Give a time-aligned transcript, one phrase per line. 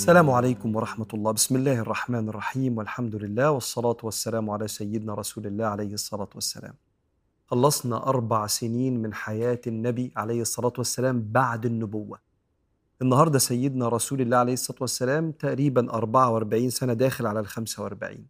[0.00, 1.32] السلام عليكم ورحمة الله.
[1.32, 2.78] بسم الله الرحمن الرحيم.
[2.78, 6.74] والحمد لله والصلاة والسلام على سيدنا رسول الله عليه الصلاة والسلام.
[7.46, 12.18] خلصنا أربع سنين من حياة النبي عليه الصلاة والسلام بعد النبوة.
[13.02, 18.26] النهاردة سيدنا رسول الله عليه الصلاة والسلام تقريبا 44 سنة داخل على ال 45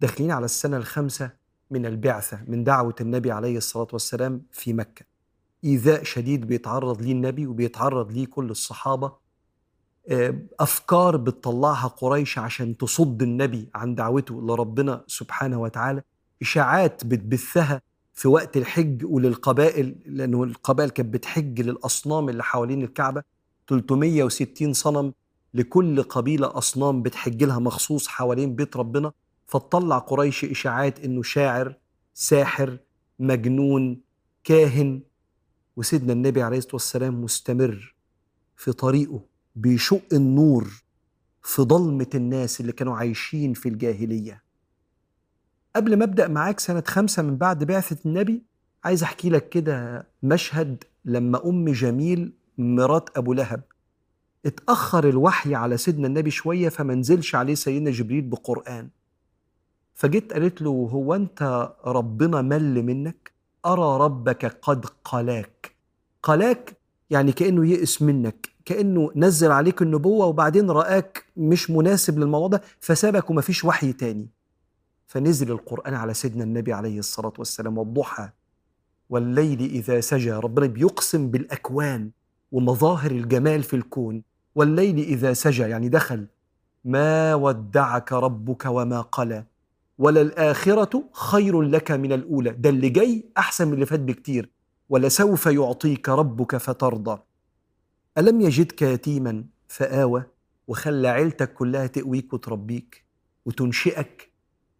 [0.00, 1.30] داخلين على السنة الخامسة
[1.70, 5.04] من البعثة من دعوة النبي عليه الصلاة والسلام في مكة.
[5.64, 9.27] إيذاء شديد بيتعرض ليه النبي وبيتعرض ليه كل الصحابة.
[10.60, 16.02] أفكار بتطلعها قريش عشان تصد النبي عن دعوته لربنا سبحانه وتعالى.
[16.42, 17.82] إشاعات بتبثها
[18.14, 23.22] في وقت الحج وللقبائل لأنه القبائل كانت بتحج للأصنام اللي حوالين الكعبة.
[23.68, 25.12] 360 صنم
[25.54, 29.12] لكل قبيلة أصنام بتحج لها مخصوص حوالين بيت ربنا.
[29.46, 31.74] فتطلع قريش إشاعات إنه شاعر
[32.14, 32.78] ساحر
[33.18, 34.00] مجنون
[34.44, 35.00] كاهن.
[35.76, 37.94] وسيدنا النبي عليه الصلاة والسلام مستمر
[38.56, 39.27] في طريقه.
[39.58, 40.82] بيشق النور
[41.42, 44.42] في ضلمة الناس اللي كانوا عايشين في الجاهلية.
[45.76, 48.42] قبل ما أبدأ معاك سنة خمسة من بعد بعثة النبي
[48.84, 53.62] عايز أحكي لك كده مشهد لما أم جميل مرات أبو لهب
[54.46, 58.88] اتأخر الوحي على سيدنا النبي شوية فما نزلش عليه سيدنا جبريل بقرآن.
[59.94, 63.32] فجيت قالت له هو أنت ربنا مل منك؟
[63.66, 65.76] أرى ربك قد قلاك.
[66.22, 66.76] قلاك
[67.10, 68.48] يعني كأنه يئس منك.
[68.68, 74.28] كأنه نزل عليك النبوة وبعدين رآك مش مناسب للموضوع ده فسابك ومفيش وحي تاني.
[75.06, 78.28] فنزل القرآن على سيدنا النبي عليه الصلاة والسلام والضحى
[79.10, 80.32] والليل إذا سجى.
[80.32, 82.10] ربنا بيقسم بالأكوان
[82.52, 84.22] ومظاهر الجمال في الكون.
[84.54, 86.26] والليل إذا سجى يعني دخل.
[86.84, 89.44] ما ودعك ربك وما قلى.
[89.98, 92.50] وللآخرة خير لك من الأولى.
[92.50, 94.50] ده اللي جاي أحسن من اللي فات بكتير.
[94.88, 97.20] ولسوف يعطيك ربك فترضى.
[98.18, 100.24] ألم يجدك يتيما؟ فآوى
[100.68, 103.04] وخلى عيلتك كلها تقويك وتربيك
[103.46, 104.30] وتنشئك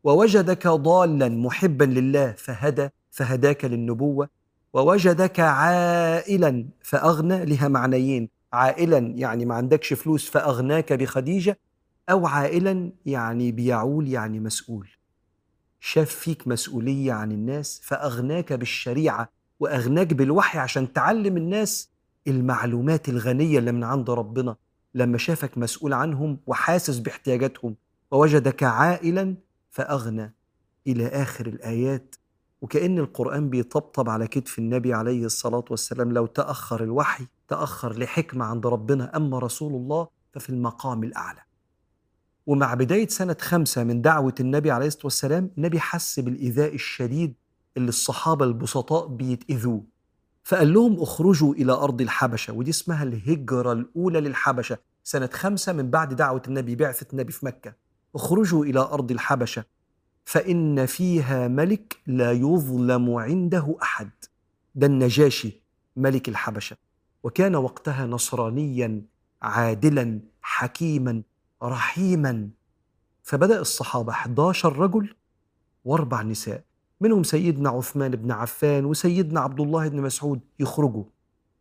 [0.05, 4.29] ووجدك ضالا محبا لله فهدى فهداك للنبوة
[4.73, 8.29] ووجدك عائلا فأغنى لها معنيين.
[8.53, 11.59] عائلا يعني ما عندكش فلوس فأغناك بخديجة
[12.11, 14.89] أو عائلا يعني بيعول يعني مسؤول.
[15.81, 19.29] شاف فيك مسؤولية عن الناس فأغناك بالشريعة
[19.61, 21.98] وأغناك بالوحي عشان تعلم الناس
[22.29, 24.57] المعلومات الغنية اللي من عند ربنا
[24.95, 27.77] لما شافك مسؤول عنهم وحاسس باحتياجاتهم
[28.11, 29.37] ووجدك عائلا
[29.71, 30.35] فأغنى
[30.87, 32.15] إلى آخر الآيات.
[32.63, 38.67] وكأن القرآن بيطبطب على كتف النبي عليه الصلاة والسلام لو تأخر الوحي تأخر لحكمة عند
[38.67, 41.41] ربنا أما رسول الله ففي المقام الأعلى.
[42.47, 47.35] ومع بداية سنة خمسة من دعوة النبي عليه الصلاة والسلام النبي حس بالإيذاء الشديد
[47.77, 49.85] اللي الصحابة البسطاء بيتأذوه.
[50.49, 56.15] فقال لهم اخرجوا إلى أرض الحبشة ودي اسمها الهجرة الأولى للحبشة سنة خمسة من بعد
[56.17, 57.75] دعوة النبي بعثة النبي في مكة.
[58.15, 59.65] اخرجوا إلى أرض الحبشة
[60.25, 64.11] فإن فيها ملك لا يظلم عنده أحد.
[64.75, 65.63] ده النجاشي
[65.97, 66.77] ملك الحبشة.
[67.23, 69.03] وكان وقتها نصرانيا
[69.43, 71.23] عادلا حكيما
[71.63, 72.51] رحيما.
[73.23, 75.15] فبدأ الصحابة 11 رجل
[75.85, 76.65] وأربع نساء.
[77.01, 81.05] منهم سيدنا عثمان بن عفان وسيدنا عبد الله بن مسعود يخرجوا.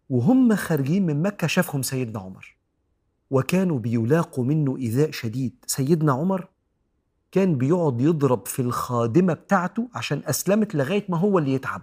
[0.10, 2.58] وهم خارجين من مكة شافهم سيدنا عمر.
[3.30, 5.66] وكانوا بيلاقوا منه إيذاء شديد.
[5.68, 6.48] سيدنا عمر
[7.32, 11.82] كان بيقعد يضرب في الخادمة بتاعته عشان أسلمت لغاية ما هو اللي يتعب.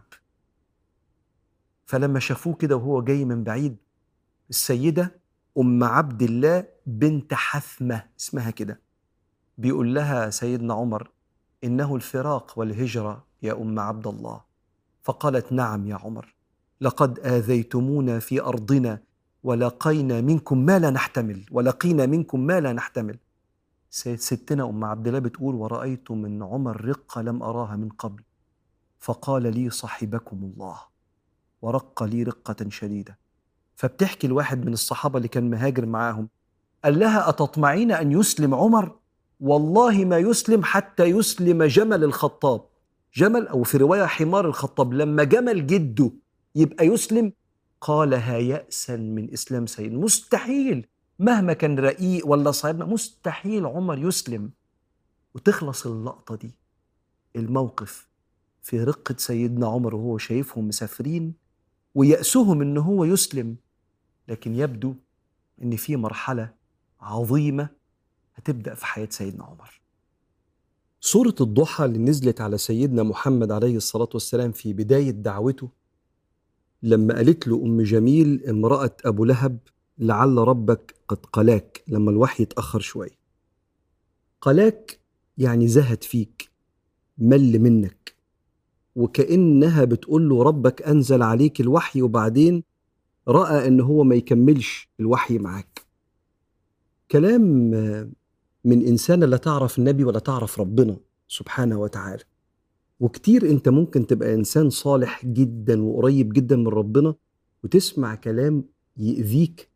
[1.87, 3.77] فلما شافوه كده وهو جاي من بعيد
[4.51, 5.21] السيدة
[5.59, 8.81] أم عبد الله بنت حثمة اسمها كده
[9.59, 11.11] بيقول لها سيدنا عمر
[11.65, 14.41] إنه الفراق والهجرة يا أم عبد الله.
[15.03, 16.35] فقالت نعم يا عمر.
[16.81, 19.01] لقد آذيتمونا في أرضنا
[19.43, 23.19] ولقينا منكم ما لا نحتمل ولقينا منكم ما لا نحتمل.
[23.91, 28.23] ستنا أم عبد الله بتقول ورأيت من عمر رقة لم أراها من قبل.
[28.99, 30.79] فقال لي صاحبكم الله.
[31.63, 33.19] ورق لي رقة شديدة.
[33.77, 36.29] فبتحكي الواحد من الصحابة اللي كان مهاجر معاهم.
[36.85, 38.97] قال لها أتطمعين أن يسلم عمر؟
[39.41, 42.65] والله ما يسلم حتى يسلم جمل الخطاب.
[43.17, 46.11] جمل أو في رواية حمار الخطاب لما جمل جده
[46.55, 47.33] يبقى يسلم
[47.81, 50.87] قالها يأسا من إسلام سيد مستحيل
[51.19, 54.51] مهما كان رقيق ولا صاحبنا مستحيل عمر يسلم.
[55.35, 56.59] وتخلص اللقطة دي
[57.37, 58.09] الموقف
[58.63, 61.35] في رقة سيدنا عمر وهو شايفهم مسافرين
[61.95, 63.57] ويأسهم إن هو يسلم.
[64.29, 64.95] لكن يبدو
[65.63, 66.53] إن في مرحلة
[67.01, 67.69] عظيمة
[68.35, 69.81] هتبدأ في حياة سيدنا عمر.
[71.07, 75.69] سورة الضحى اللي نزلت على سيدنا محمد عليه الصلاة والسلام في بداية دعوته
[76.83, 79.59] لما قالت له أم جميل امرأة أبو لهب
[79.99, 83.19] لعل ربك قد قلاك لما الوحي اتأخر شوية.
[84.41, 84.99] قلاك
[85.39, 86.51] يعني زهد فيك
[87.19, 88.15] مل منك
[88.97, 92.63] وكأنها بتقول له ربك أنزل عليك الوحي وبعدين
[93.29, 95.85] رأى إن هو ما يكملش الوحي معاك.
[97.11, 97.75] كلام
[98.65, 100.97] من إنسانة لا تعرف النبي ولا تعرف ربنا
[101.29, 102.23] سبحانه وتعالى.
[103.01, 107.15] وكتير أنت ممكن تبقى إنسان صالح جدا وقريب جدا من ربنا
[107.65, 108.65] وتسمع كلام
[108.97, 109.69] يأذيك.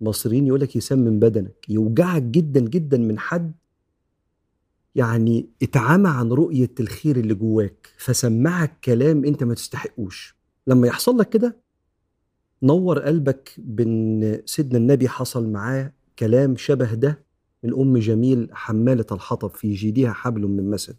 [0.00, 3.52] مصريين يقولك يسمم بدنك يوجعك جدا جدا من حد
[4.94, 10.36] يعني اتعامى عن رؤية الخير اللي جواك فسمعك كلام أنت ما تستحقوش.
[10.66, 11.56] لما يحصل لك كده
[12.62, 17.25] نور قلبك بأن سيدنا النبي حصل معاه كلام شبه ده
[17.72, 20.96] أم جميل حمالة الحطب في جيدها حبل من مسد.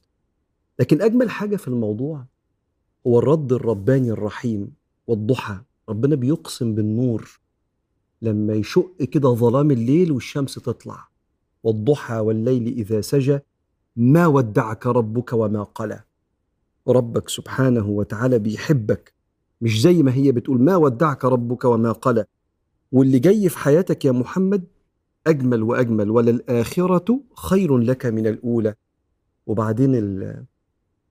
[0.79, 2.25] لكن أجمل حاجة في الموضوع
[3.07, 4.73] هو الرد الرباني الرحيم
[5.07, 5.57] والضحى.
[5.89, 7.39] ربنا بيقسم بالنور
[8.21, 11.07] لما يشق كده ظلام الليل والشمس تطلع.
[11.63, 13.39] والضحى والليل إذا سجى
[13.95, 16.03] ما ودعك ربك وما قلى.
[16.87, 19.13] ربك سبحانه وتعالى بيحبك
[19.61, 22.25] مش زي ما هي بتقول ما ودعك ربك وما قلى.
[22.91, 24.63] واللي جاي في حياتك يا محمد
[25.27, 28.75] أجمل وأجمل وللآخرة خير لك من الأولى.
[29.47, 29.95] وبعدين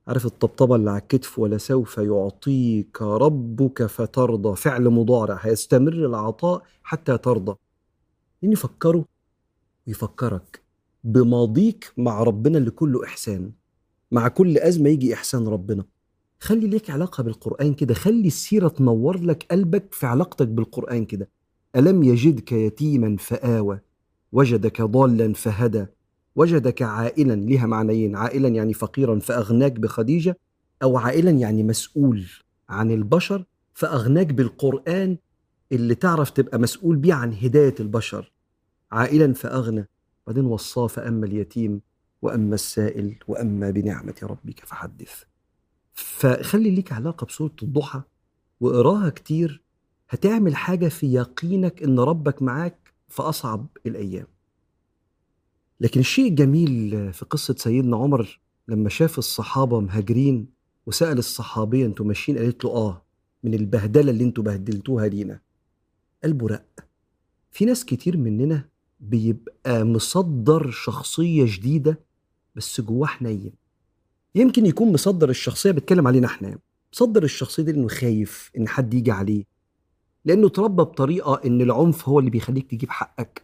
[0.08, 4.56] عارف الطبطبة اللي على الكتف ولسوف يعطيك ربك فترضى.
[4.56, 7.56] فعل مضارع هيستمر العطاء حتى ترضى.
[8.44, 9.04] إن يفكروا
[9.86, 10.62] ويفكرك
[11.04, 13.52] بماضيك مع ربنا اللي كله إحسان
[14.12, 15.84] مع كل أزمة يجي إحسان ربنا.
[16.40, 21.28] خلي ليك علاقة بالقرآن كده خلي السيرة تنور لك قلبك في علاقتك بالقرآن كده.
[21.76, 23.80] ألم يجدك يتيما فآوى.
[24.32, 25.86] وجدك ضالا فهدى
[26.36, 30.38] وجدك عائلا لها معنيين عائلا يعني فقيرا فأغناك بخديجة
[30.82, 32.26] أو عائلا يعني مسؤول
[32.68, 33.44] عن البشر
[33.74, 35.16] فأغناك بالقرآن
[35.72, 38.32] اللي تعرف تبقى مسؤول بيه عن هداية البشر.
[38.92, 39.88] عائلا فأغنى
[40.26, 41.80] بعدين وصاه فأما اليتيم
[42.22, 45.22] وأما السائل وأما بنعمة ربك فحدث.
[45.92, 48.02] فخلي ليك علاقة بسورة الضحى
[48.60, 49.62] واقراها كتير
[50.08, 54.26] هتعمل حاجة في يقينك إن ربك معاك في أصعب الأيام.
[55.80, 60.48] لكن الشيء الجميل في قصة سيدنا عمر لما شاف الصحابة مهاجرين
[60.86, 63.02] وسأل الصحابية أنتوا ماشيين؟ قالت له آه
[63.44, 65.40] من البهدلة اللي أنتوا بهدلتوها لينا.
[66.24, 66.66] قلبه رق
[67.50, 68.68] في ناس كتير مننا
[69.00, 72.00] بيبقى مصدر شخصية جديدة
[72.54, 73.52] بس جواه حنين.
[74.34, 76.58] يمكن يكون مصدر الشخصية بيتكلم علينا إحنا
[76.92, 79.44] مصدر الشخصية دي انه خايف إن حد يجي عليه.
[80.26, 83.42] لأنه اتربى بطريقة إن العنف هو اللي بيخليك تجيب حقك.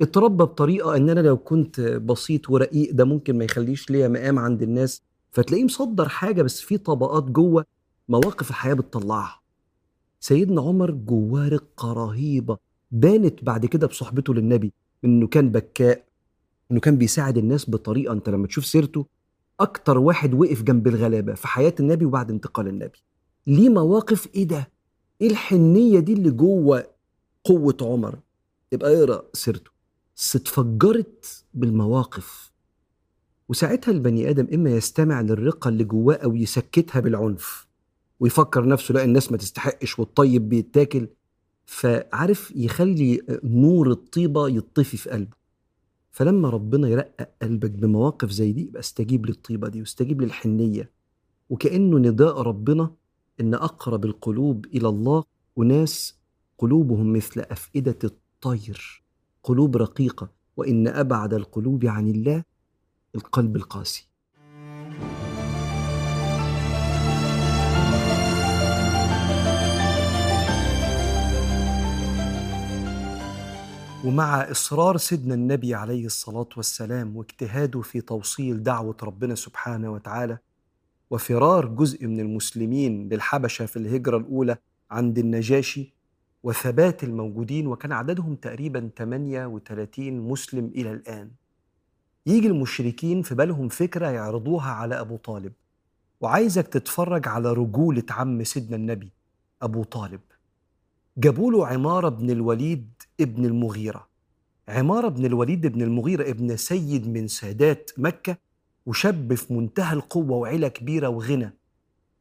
[0.00, 4.62] اتربى بطريقة إن أنا لو كنت بسيط ورقيق ده ممكن ما يخليش ليا مقام عند
[4.62, 5.02] الناس.
[5.30, 7.64] فتلاقيه مصدر حاجة بس في طبقات جوه
[8.08, 9.40] مواقف الحياة بتطلعها.
[10.20, 12.58] سيدنا عمر جواه رقة رهيبة
[12.90, 14.72] بانت بعد كده بصحبته للنبي
[15.04, 16.04] إنه كان بكاء
[16.70, 19.06] إنه كان بيساعد الناس بطريقة أنت لما تشوف سيرته
[19.60, 22.98] أكتر واحد وقف جنب الغلابة في حياة النبي وبعد انتقال النبي.
[23.46, 24.68] ليه مواقف إيه ده؟
[25.20, 26.86] إيه الحنية دي اللي جوه
[27.44, 28.18] قوة عمر؟
[28.72, 29.70] يبقى اقرأ سيرته.
[30.16, 32.52] بس اتفجرت بالمواقف
[33.48, 37.66] وساعتها البني آدم إما يستمع للرقة اللي جواه أو يسكتها بالعنف
[38.20, 41.08] ويفكر نفسه لا الناس ما تستحقش والطيب بيتاكل.
[41.66, 45.36] فعارف يخلي نور الطيبة يطفي في قلبه.
[46.10, 50.90] فلما ربنا يرقق قلبك بمواقف زي دي يبقى استجيب للطيبة دي واستجيب للحنية
[51.50, 52.90] وكأنه نداء ربنا
[53.40, 55.24] إن أقرب القلوب إلى الله
[55.58, 56.18] أناس
[56.58, 59.02] قلوبهم مثل أفئدة الطير
[59.42, 60.28] قلوب رقيقة.
[60.56, 62.44] وإن أبعد القلوب عن الله
[63.14, 64.08] القلب القاسي.
[74.04, 80.38] ومع إصرار سيدنا النبي عليه الصلاة والسلام واجتهاده في توصيل دعوة ربنا سبحانه وتعالى
[81.12, 84.56] وفرار جزء من المسلمين للحبشة في الهجرة الأولى
[84.90, 85.94] عند النجاشي
[86.42, 91.30] وثبات الموجودين وكان عددهم تقريبا 38 مسلم إلى الآن.
[92.26, 95.52] يجي المشركين في بالهم فكرة يعرضوها على أبو طالب.
[96.20, 99.12] وعايزك تتفرج على رجولة عم سيدنا النبي
[99.62, 100.20] أبو طالب.
[101.16, 102.88] جابوا له عمارة بن الوليد
[103.20, 104.08] ابن المغيرة.
[104.68, 108.36] عمارة بن الوليد ابن المغيرة ابن سيد من سادات مكة
[108.86, 111.56] وشاب في منتهى القوة وعلة كبيرة وغنى.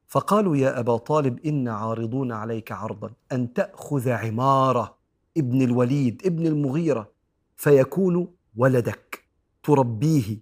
[0.08, 4.98] فقالوا يا أبا طالب أنا عارضون عليك عرضا أن تأخذ عمارة
[5.38, 7.12] ابن الوليد ابن المغيرة
[7.56, 9.24] فيكون ولدك
[9.63, 10.38] تربيه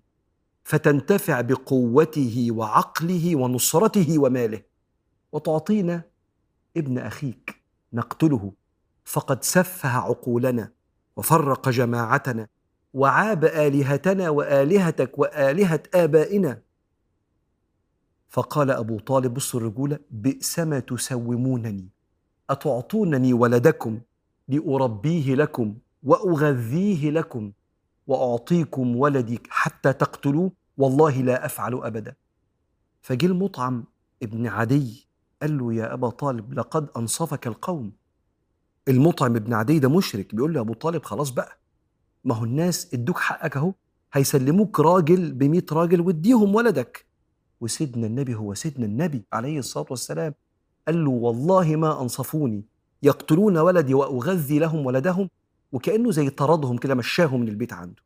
[0.64, 4.62] فتنتفع بقوته وعقله ونصرته وماله.
[5.32, 6.04] وتعطينا
[6.78, 7.56] ابن أخيك
[7.94, 8.54] نقتله.
[9.06, 10.72] فقد سفه عقولنا
[11.16, 12.48] وفرق جماعتنا
[12.94, 16.62] وعاب آلهتنا وآلهتك وآلهة آبائنا.
[18.30, 21.90] فقال أبو طالب بصوا الرجولة بئس ما تسومونني.
[22.50, 24.00] أتعطونني ولدكم
[24.48, 27.52] لأربيه لكم وأغذيه لكم
[28.08, 32.16] وأعطيكم ولدي حتى تقتلوه؟ والله لا أفعل أبدا.
[33.02, 33.84] فجه المطعم
[34.24, 35.08] ابن عدي
[35.42, 37.92] قال له يا أبا طالب لقد أنصفك القوم.
[38.88, 41.58] المطعم ابن عدي ده مشرك بيقول له يا ابو طالب خلاص بقى.
[42.24, 43.74] ما هو الناس ادوك حقك اهو
[44.14, 47.06] هيسلموك راجل ب راجل واديهم ولدك.
[47.62, 50.34] وسيدنا النبي هو سيدنا النبي عليه الصلاة والسلام.
[50.88, 52.66] قال له والله ما أنصفوني.
[53.04, 55.30] يقتلون ولدي وأغذي لهم ولدهم
[55.72, 58.04] وكأنه زي طردهم كده مشاهم من البيت عنده.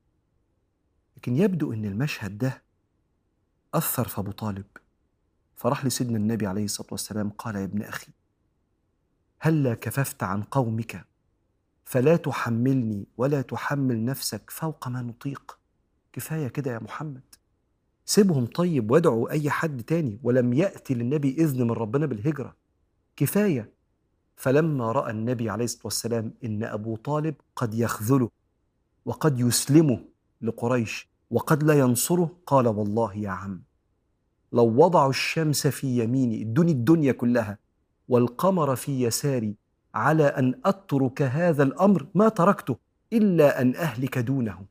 [1.17, 2.63] لكن يبدو إن المشهد ده
[3.73, 4.65] أثر في أبو طالب.
[5.55, 8.11] فراح لسيدنا النبي عليه الصلاة والسلام قال يا ابن أخي
[9.39, 11.05] هلا كففت عن قومك
[11.85, 15.59] فلا تحملني ولا تحمل نفسك فوق ما نطيق.
[16.13, 17.21] كفاية كده يا محمد.
[18.05, 22.55] سيبهم طيب وادعوا أي حد تاني ولم يأتي للنبي إذن من ربنا بالهجرة.
[23.15, 23.73] كفاية.
[24.35, 28.29] فلما رأى النبي عليه الصلاة والسلام إن أبو طالب قد يخذله
[29.05, 29.99] وقد يسلمه
[30.41, 33.61] لقريش وقد لا ينصره قال والله يا عم
[34.53, 37.57] لو وضعوا الشمس في يميني ادوني الدنيا كلها
[38.07, 39.55] والقمر في يساري
[39.93, 42.77] على أن أترك هذا الأمر ما تركته
[43.13, 44.65] إلا أن أهلك دونه.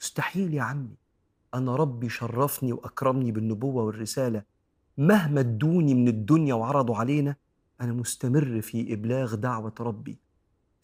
[0.00, 0.96] مستحيل يا عمي.
[1.54, 4.42] أنا ربي شرفني وأكرمني بالنبوة والرسالة.
[4.98, 7.36] مهما ادوني من الدنيا وعرضوا علينا
[7.80, 10.18] أنا مستمر في إبلاغ دعوة ربي.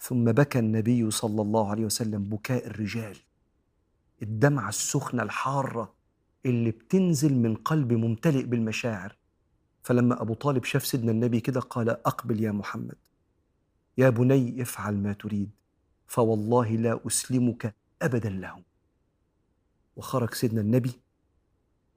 [0.00, 3.16] ثم بكى النبي صلى الله عليه وسلم بكاء الرجال.
[4.22, 5.94] الدمعة السخنة الحارة
[6.46, 9.16] اللي بتنزل من قلب ممتلئ بالمشاعر.
[9.82, 12.96] فلما أبو طالب شاف سيدنا النبي كده قال أقبل يا محمد.
[13.98, 15.50] يا بني افعل ما تريد
[16.06, 18.62] فوالله لا أسلمك ابدا لهم.
[19.96, 20.92] وخرج سيدنا النبي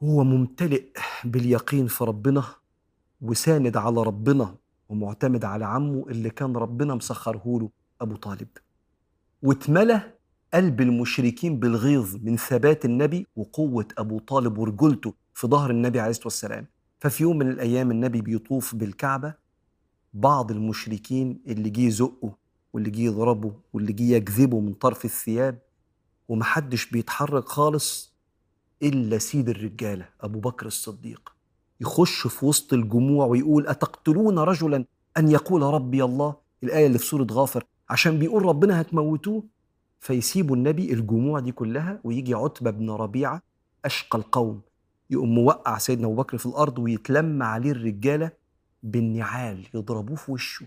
[0.04, 0.84] هو ممتلئ
[1.24, 2.44] باليقين في ربنا
[3.22, 4.56] وساند على ربنا
[4.90, 7.70] ومعتمد على عمه اللي كان ربنا مسخره له
[8.02, 8.48] أبو طالب.
[9.42, 10.14] واتملى
[10.54, 16.26] قلب المشركين بالغيظ من ثبات النبي وقوة أبو طالب ورجولته في ظهر النبي عليه الصلاة
[16.26, 16.68] والسلام.
[17.00, 19.34] ففي يوم من الأيام النبي بيطوف بالكعبة
[20.14, 22.34] بعض المشركين اللي جه يزقه
[22.74, 25.60] واللي جه يضربه واللي جه يجذبه من طرف الثياب
[26.28, 28.14] ومحدش بيتحرك خالص
[28.84, 31.34] إلا سيد الرجالة أبو بكر الصديق.
[31.82, 34.86] يخش في وسط الجموع ويقول أتقتلون رجلا
[35.18, 37.64] أن يقول ربي الله؟ الآية اللي في سورة غافر.
[37.90, 39.44] عشان بيقول ربنا هتموتوه.
[40.00, 43.42] فيسيبوا النبي الجموع دي كلها ويجي عتبة بن ربيعة
[43.86, 44.62] أشقى القوم.
[45.10, 48.32] يقوم موقع سيدنا أبو بكر في الأرض ويتلم عليه الرجالة
[48.84, 50.66] بالنعال يضربوه في وشه.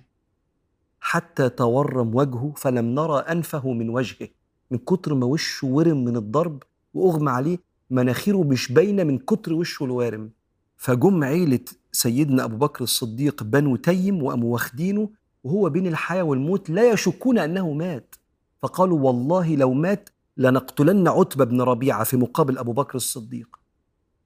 [1.01, 4.29] حتى تورم وجهه فلم نرى أنفه من وجهه.
[4.71, 6.63] من كتر ما وشه ورم من الضرب
[6.95, 7.59] وأغمى عليه
[7.91, 10.31] مناخيره مش باينة من كتر وشه الوارم.
[10.77, 15.11] فجم عيلة سيدنا أبو بكر الصديق بنو تيم وقاموا واخدينه
[15.45, 18.15] وهو بين الحياة والموت لا يشكون أنه مات.
[18.63, 23.59] فقالوا والله لو مات لنقتلن عتبة بن ربيعة في مقابل أبو بكر الصديق.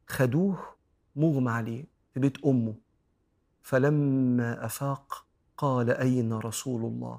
[0.07, 0.59] خدوه
[1.17, 2.75] مغمى عليه في بيت أمه.
[3.67, 5.25] فلما أفاق
[5.57, 7.19] قال أين رسول الله؟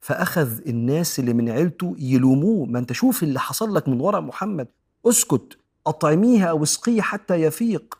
[0.00, 2.66] فأخذ الناس اللي من عيلته يلوموه.
[2.66, 4.68] ما أنت شوف اللي حصل لك من وراء محمد.
[5.06, 7.98] اسكت أطعميها أو اسقيه حتى يفيق.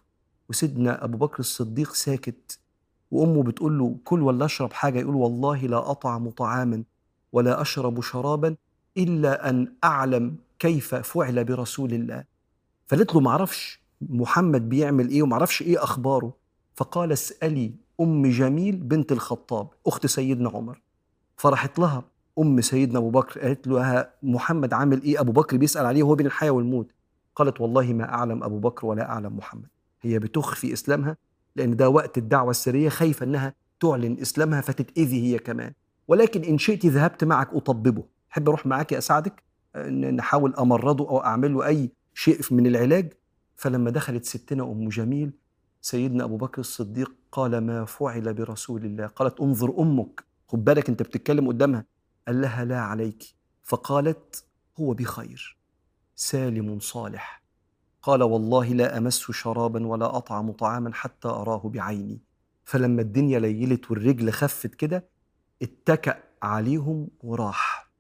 [0.49, 2.59] وسيدنا أبو بكر الصديق ساكت
[3.11, 6.85] وأمه بتقول له كل ولا أشرب حاجة يقول والله لا أطعم طعاما
[7.33, 8.57] ولا أشرب شرابا
[8.97, 12.25] إلا أن أعلم كيف فعل برسول الله.
[12.87, 16.40] فقالت له معرفش محمد بيعمل إيه ومعرفش إيه أخباره.
[16.81, 20.83] فقال اسألي أم جميل بنت الخطاب أخت سيدنا عمر.
[21.37, 22.05] فرحت لها
[22.39, 26.27] أم سيدنا أبو بكر قالت له محمد عامل إيه؟ أبو بكر بيسأل عليه وهو بين
[26.27, 26.91] الحياة والموت.
[27.37, 29.67] قالت والله ما أعلم أبو بكر ولا أعلم محمد.
[30.03, 31.17] هي بتخفي إسلامها
[31.57, 35.73] لأن ده وقت الدعوة السرية خايفة إنها تعلن إسلامها فتتأذي هي كمان.
[36.09, 38.05] ولكن إن شئت ذهبت معك أطببه.
[38.33, 39.43] أحب أروح معاك أساعدك؟
[40.17, 43.13] نحاول أمرضه أو أعمل له أي شيء من العلاج.
[43.57, 45.31] فلما دخلت ستنا أم جميل
[45.81, 49.07] سيدنا أبو بكر الصديق قال ما فعل برسول الله.
[49.07, 50.25] قالت انظر أمك.
[50.49, 51.85] خد بالك أنت بتتكلم قدامها.
[52.27, 53.25] قال لها لا عليك.
[53.63, 54.45] فقالت
[54.81, 55.59] هو بخير.
[56.17, 57.43] سالم صالح.
[58.03, 62.21] قال والله لا أمس شرابا ولا أطعم طعاما حتى أراه بعيني.
[62.65, 65.09] فلما الدنيا ليلت والرجل خفت كده
[65.63, 67.91] اتكأ عليهم وراح.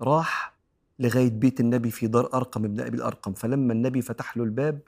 [0.00, 0.56] راح
[0.98, 3.32] لغاية بيت النبي في دار أرقم ابن أبي الأرقم.
[3.32, 4.80] فلما النبي فتح له الباب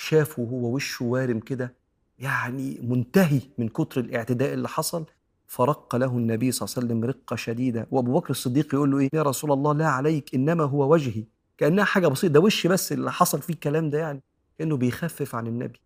[0.00, 1.74] شافه وهو وشه وارم كده
[2.18, 5.04] يعني منتهي من كتر الاعتداء اللي حصل
[5.46, 7.86] فرق له النبي صلى الله عليه وسلم رقة شديدة.
[7.90, 11.24] وأبو بكر الصديق يقول له إيه؟ يا رسول الله لا عليك إنما هو وجهي.
[11.58, 12.32] كأنها حاجة بسيطة.
[12.32, 14.22] ده وش بس اللي حصل فيه الكلام ده يعني.
[14.58, 15.80] كأنه بيخفف عن النبي.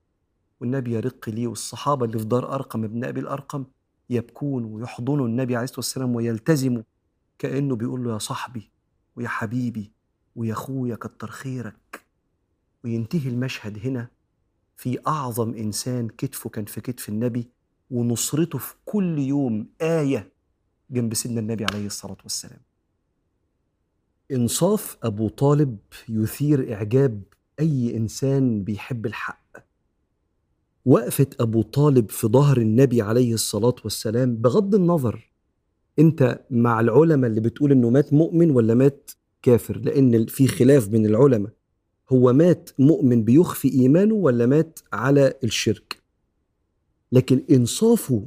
[0.61, 3.65] والنبي يرق ليه والصحابة اللي في دار أرقم ابن أبي الأرقم
[4.11, 6.83] يبكون ويحضنوا النبي عليه الصلاة والسلام ويلتزموا.
[7.39, 8.71] كأنه بيقول له يا صاحبي
[9.17, 9.93] ويا حبيبي
[10.37, 12.02] ويا أخويا كتر خيرك.
[12.85, 14.09] وينتهي المشهد هنا
[14.77, 17.49] في أعظم إنسان كتفه كان في كتف النبي
[17.91, 20.33] ونصرته في كل يوم آية
[20.91, 22.61] جنب سيدنا النبي عليه الصلاة والسلام.
[24.33, 27.23] إنصاف أبو طالب يثير إعجاب
[27.61, 29.43] أي إنسان بيحب الحق.
[30.85, 35.31] وقفة أبو طالب في ظهر النبي عليه الصلاة والسلام بغض النظر
[35.99, 39.11] أنت مع العلماء اللي بتقول إنه مات مؤمن ولا مات
[39.43, 41.53] كافر لأن في خلاف بين العلماء.
[42.13, 46.03] هو مات مؤمن بيخفي إيمانه ولا مات على الشرك؟
[47.13, 48.27] لكن إنصافه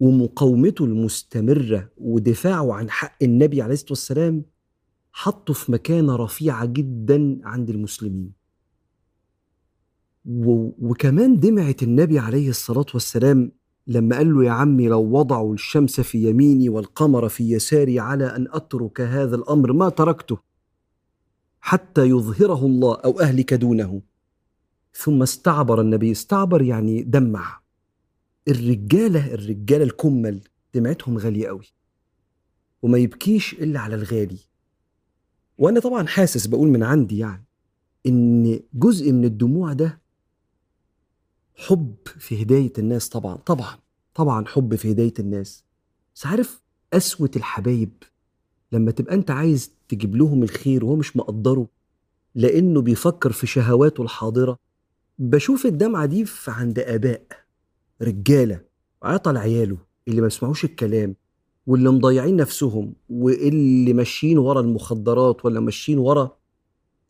[0.00, 4.44] ومقاومته المستمرة ودفاعه عن حق النبي عليه الصلاة والسلام
[5.12, 8.32] حطه في مكانة رفيعة جدا عند المسلمين.
[10.82, 13.52] وكمان دمعة النبي عليه الصلاة والسلام
[13.86, 18.46] لما قال له يا عمي لو وضعوا الشمس في يميني والقمر في يساري على أن
[18.50, 20.53] أترك هذا الأمر ما تركته.
[21.66, 24.02] حتى يظهره الله أو أهلك دونه.
[24.94, 26.12] ثم استعبر النبي.
[26.12, 27.60] استعبر يعني دمع.
[28.48, 30.40] الرجالة الرجالة الكمل
[30.74, 31.64] دمعتهم غالية قوي
[32.82, 34.38] وما يبكيش إلا على الغالي.
[35.58, 37.44] وأنا طبعا حاسس بقول من عندي يعني
[38.06, 40.00] إن جزء من الدموع ده
[41.54, 43.78] حب في هداية الناس طبعا طبعا
[44.14, 45.64] طبعا حب في هداية الناس.
[46.14, 47.92] بس عارف قسوة الحبايب؟
[48.72, 51.66] لما تبقى أنت عايز تجيب لهم الخير وهو مش مقدره
[52.34, 54.58] لأنه بيفكر في شهواته الحاضرة.
[55.18, 57.22] بشوف الدمعة دي عند آباء
[58.02, 58.60] رجالة
[59.02, 59.76] عطل عياله
[60.08, 61.14] اللي ما بيسمعوش الكلام
[61.66, 66.36] واللي مضيعين نفسهم واللي ماشيين ورا المخدرات ولا ماشيين ورا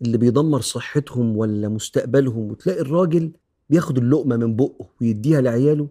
[0.03, 2.51] اللي بيدمر صحتهم ولا مستقبلهم.
[2.51, 3.33] وتلاقي الراجل
[3.71, 5.89] بياخد اللقمة من بقه ويديها لعياله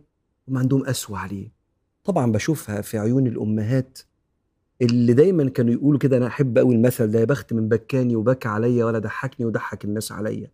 [0.48, 1.52] وما عندهم قسوة عليه.
[2.04, 4.00] طبعا بشوفها في عيون الأمهات
[4.84, 8.48] اللي دايما كانوا يقولوا كده أنا أحب أوي المثل ده يا بخت من بكاني وبكى
[8.48, 10.52] عليا ولا ضحكني وضحك الناس عليا.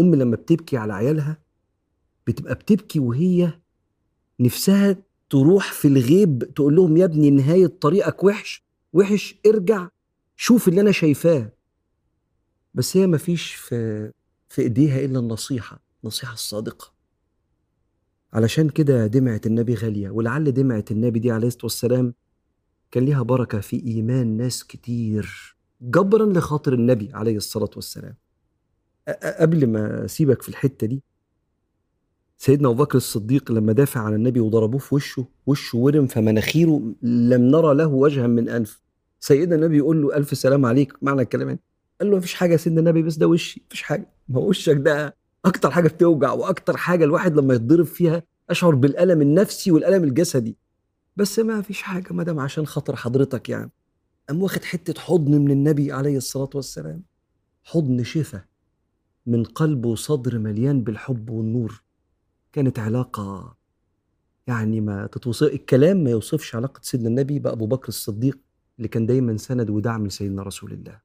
[0.00, 1.38] أم لما بتبكي على عيالها
[2.26, 3.52] بتبقى بتبكي وهي
[4.40, 4.96] نفسها
[5.30, 9.88] تروح في الغيب تقول لهم يا ابني نهاية طريقك وحش وحش ارجع
[10.36, 11.52] شوف اللي أنا شايفاه.
[12.74, 14.12] بس هي مفيش في
[14.48, 16.92] في إيديها إلا النصيحة النصيحة الصادقة.
[18.32, 22.14] علشان كده دمعة النبي غالية ولعل دمعة النبي دي عليه الصلاة والسلام
[22.90, 28.14] كان ليها بركة في إيمان ناس كتير جبرا لخاطر النبي عليه الصلاة والسلام.
[29.40, 31.02] قبل ما أسيبك في الحتة دي
[32.38, 37.42] سيدنا أبو بكر الصديق لما دافع عن النبي وضربوه في وشه وشه ورم فمناخيره لم
[37.42, 38.80] نرى له وجها من أنف.
[39.20, 41.58] سيدنا النبي يقول له ألف سلام عليك معنى الكلام
[42.00, 44.08] قال له مفيش حاجة يا سيدنا النبي بس ده وشي مفيش حاجة.
[44.28, 49.70] ما وشك ده أكتر حاجة بتوجع وأكتر حاجة الواحد لما يتضرب فيها أشعر بالألم النفسي
[49.70, 50.56] والألم الجسدي.
[51.18, 53.70] بس ما فيش حاجة ما دام عشان خاطر حضرتك يعني.
[54.28, 57.02] قام واخد حتة حضن من النبي عليه الصلاة والسلام.
[57.64, 58.44] حضن شفا
[59.26, 61.82] من قلب وصدر مليان بالحب والنور.
[62.52, 63.56] كانت علاقة
[64.46, 68.38] يعني ما تتوصف الكلام ما يوصفش علاقة سيدنا النبي بأبو بكر الصديق
[68.78, 70.98] اللي كان دايما سند ودعم لسيدنا رسول الله.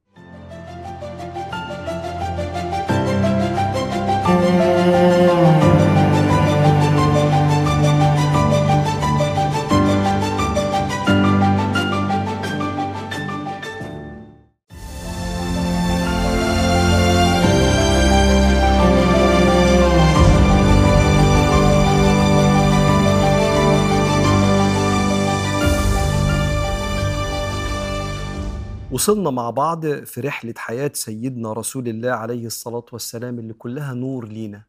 [29.04, 34.28] وصلنا مع بعض في رحلة حياة سيدنا رسول الله عليه الصلاة والسلام اللي كلها نور
[34.28, 34.62] لينا.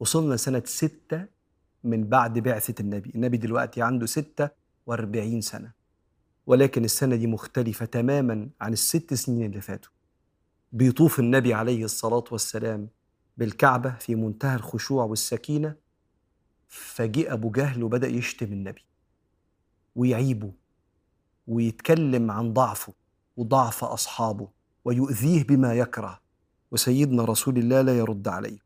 [0.00, 1.26] وصلنا سنة ستة
[1.84, 3.12] من بعد بعثة النبي.
[3.14, 4.50] النبي دلوقتي عنده ستة
[4.86, 5.72] وأربعين سنة.
[6.46, 9.92] ولكن السنة دي مختلفة تماما عن الست سنين اللي فاتوا.
[10.72, 12.88] بيطوف النبي عليه الصلاة والسلام
[13.36, 15.74] بالكعبة في منتهى الخشوع والسكينة.
[16.68, 18.84] فجاء أبو جهل وبدأ يشتم النبي.
[19.96, 20.52] ويعيبه.
[21.46, 23.03] ويتكلم عن ضعفه.
[23.36, 24.48] وضعف أصحابه
[24.84, 26.20] ويؤذيه بما يكره
[26.70, 28.58] وسيدنا رسول الله لا يرد عليه.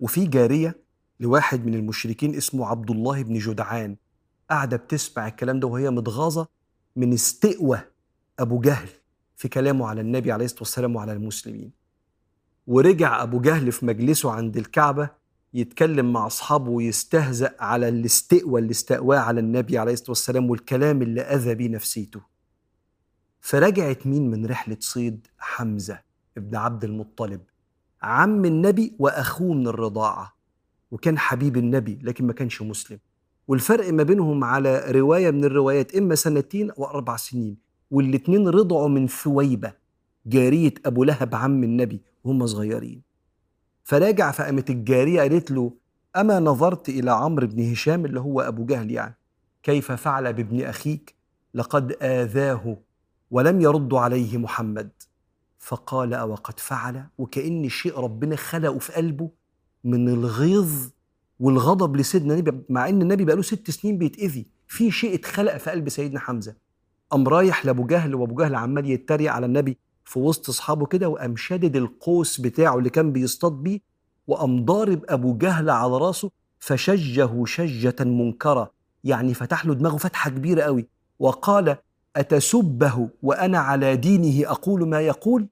[0.00, 0.80] وفي جارية
[1.20, 3.96] لواحد من المشركين اسمه عبد الله بن جدعان
[4.50, 6.48] قاعدة بتسمع الكلام ده وهي متغاظة
[6.96, 7.80] من استقوى
[8.38, 8.88] أبو جهل
[9.36, 11.72] في كلامه على النبي عليه الصلاة والسلام وعلى المسلمين.
[12.66, 15.10] ورجع أبو جهل في مجلسه عند الكعبة
[15.54, 21.20] يتكلم مع أصحابه ويستهزأ على الاستقوى اللي استقواه على النبي عليه الصلاة والسلام والكلام اللي
[21.20, 22.20] أذى بيه نفسيته.
[23.40, 26.00] فرجعت مين من رحلة صيد؟ حمزة
[26.36, 27.40] ابن عبد المطلب.
[28.02, 30.36] عم النبي وأخوه من الرضاعة.
[30.90, 32.98] وكان حبيب النبي لكن ما كانش مسلم.
[33.48, 37.56] والفرق ما بينهم على رواية من الروايات إما سنتين أو أربع سنين.
[37.90, 39.72] والاتنين رضعوا من ثويبة
[40.26, 43.02] جارية أبو لهب عم النبي وهم صغيرين.
[43.84, 45.72] فراجع فقامت الجارية قالت له
[46.16, 49.16] أما نظرت إلى عمرو بن هشام اللي هو أبو جهل يعني
[49.62, 51.14] كيف فعل بابن أخيك؟
[51.54, 52.76] لقد آذاه
[53.30, 54.90] ولم يرد عليه محمد.
[55.58, 59.30] فقال وقد فعل وكأن شيء ربنا خلقه في قلبه
[59.84, 60.88] من الغيظ
[61.40, 65.88] والغضب لسيدنا النبي مع إن النبي بقاله ست سنين بيتأذي في شيء اتخلق في قلب
[65.88, 66.54] سيدنا حمزة.
[67.10, 71.36] قام رايح لأبو جهل وأبو جهل عمال يتريق على النبي في وسط أصحابه كده وقام
[71.36, 73.80] شادد القوس بتاعه اللي كان بيصطاد بيه
[74.26, 78.72] وقام ضارب أبو جهل على رأسه فشجه شجة منكرة
[79.04, 80.88] يعني فتح له دماغه فتحة كبيرة قوي
[81.18, 81.76] وقال
[82.18, 85.48] أتسبه وأنا على دينه أقول ما يقول؟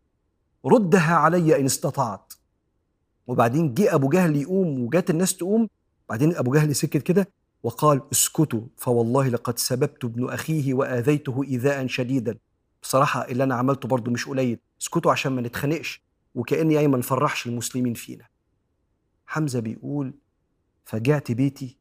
[0.66, 2.33] ردها علي إن استطعت.
[3.26, 5.68] وبعدين جه أبو جهل يقوم وجات الناس تقوم.
[6.09, 7.29] بعدين أبو جهل سكت كده
[7.62, 12.38] وقال اسكتوا فوالله لقد سببت ابن أخيه وآذيته إيذاء شديدا.
[12.83, 14.59] بصراحة اللي أنا عملته برضه مش قليل.
[14.81, 16.02] اسكتوا عشان ما نتخانقش
[16.35, 18.26] وكأني يعني ما نفرحش المسلمين فينا.
[19.26, 20.14] حمزة بيقول
[20.85, 21.76] فجعت بيتي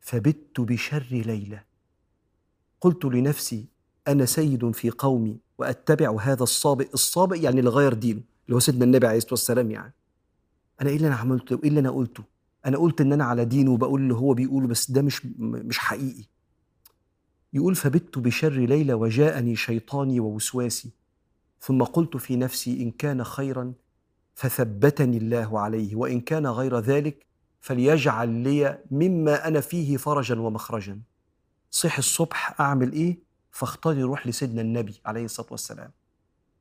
[0.00, 1.62] فبت بشر ليلة.
[2.80, 3.66] قلت لنفسي
[4.10, 8.84] أنا سيد في قومي وأتبع هذا الصابئ الصابئ يعني اللي غير دينه اللي هو سيدنا
[8.84, 9.92] النبي عليه الصلاة والسلام يعني.
[10.80, 12.22] أنا إيه اللي أنا عملته؟ إيه اللي أنا قلته؟
[12.66, 16.24] أنا قلت إن أنا على دينه وبقول اللي هو بيقوله بس ده مش مش حقيقي.
[17.52, 20.90] يقول فبت بشر ليلة وجاءني شيطاني ووسواسي
[21.60, 23.72] ثم قلت في نفسي إن كان خيرا
[24.34, 27.26] فثبتني الله عليه وإن كان غير ذلك
[27.60, 31.00] فليجعل لي مما أنا فيه فرجا ومخرجا.
[31.70, 33.18] صح الصبح أعمل إيه؟
[33.50, 35.90] فاختار يروح لسيدنا النبي عليه الصلاة والسلام.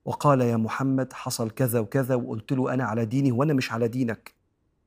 [0.06, 4.36] وقال يا محمد حصل كذا وكذا وقلت له أنا على ديني وأنا مش على دينك.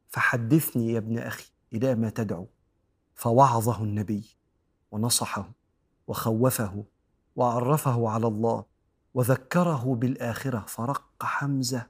[0.08, 2.46] فحدثني يا ابن أخي إلى ما تدعو.
[3.14, 4.24] فوعظه النبي
[4.90, 5.50] ونصحه
[6.06, 6.84] وخوفه
[7.36, 8.64] وعرفه على الله
[9.14, 11.86] وذكره بالآخرة فرق حمزة.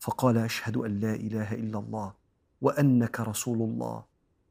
[0.00, 2.12] فقال أشهد أن لا إله إلا الله
[2.60, 4.04] وأنك رسول الله.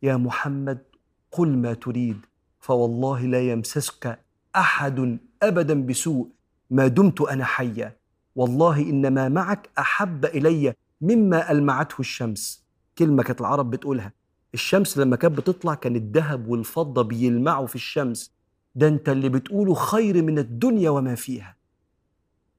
[0.03, 0.83] يا محمد
[1.31, 2.25] قل ما تريد
[2.59, 4.19] فوالله لا يمسسك
[4.55, 6.29] أحد أبدا بسوء.
[6.69, 7.97] ما دمت أنا حيا.
[8.35, 12.65] والله إن ما معك أحب إلي مما ألمعته الشمس.
[12.97, 14.13] كلمة كانت العرب بتقولها.
[14.53, 18.33] الشمس لما كانت بتطلع كان الذهب والفضة بيلمعوا في الشمس.
[18.75, 21.55] ده أنت اللي بتقوله خير من الدنيا وما فيها.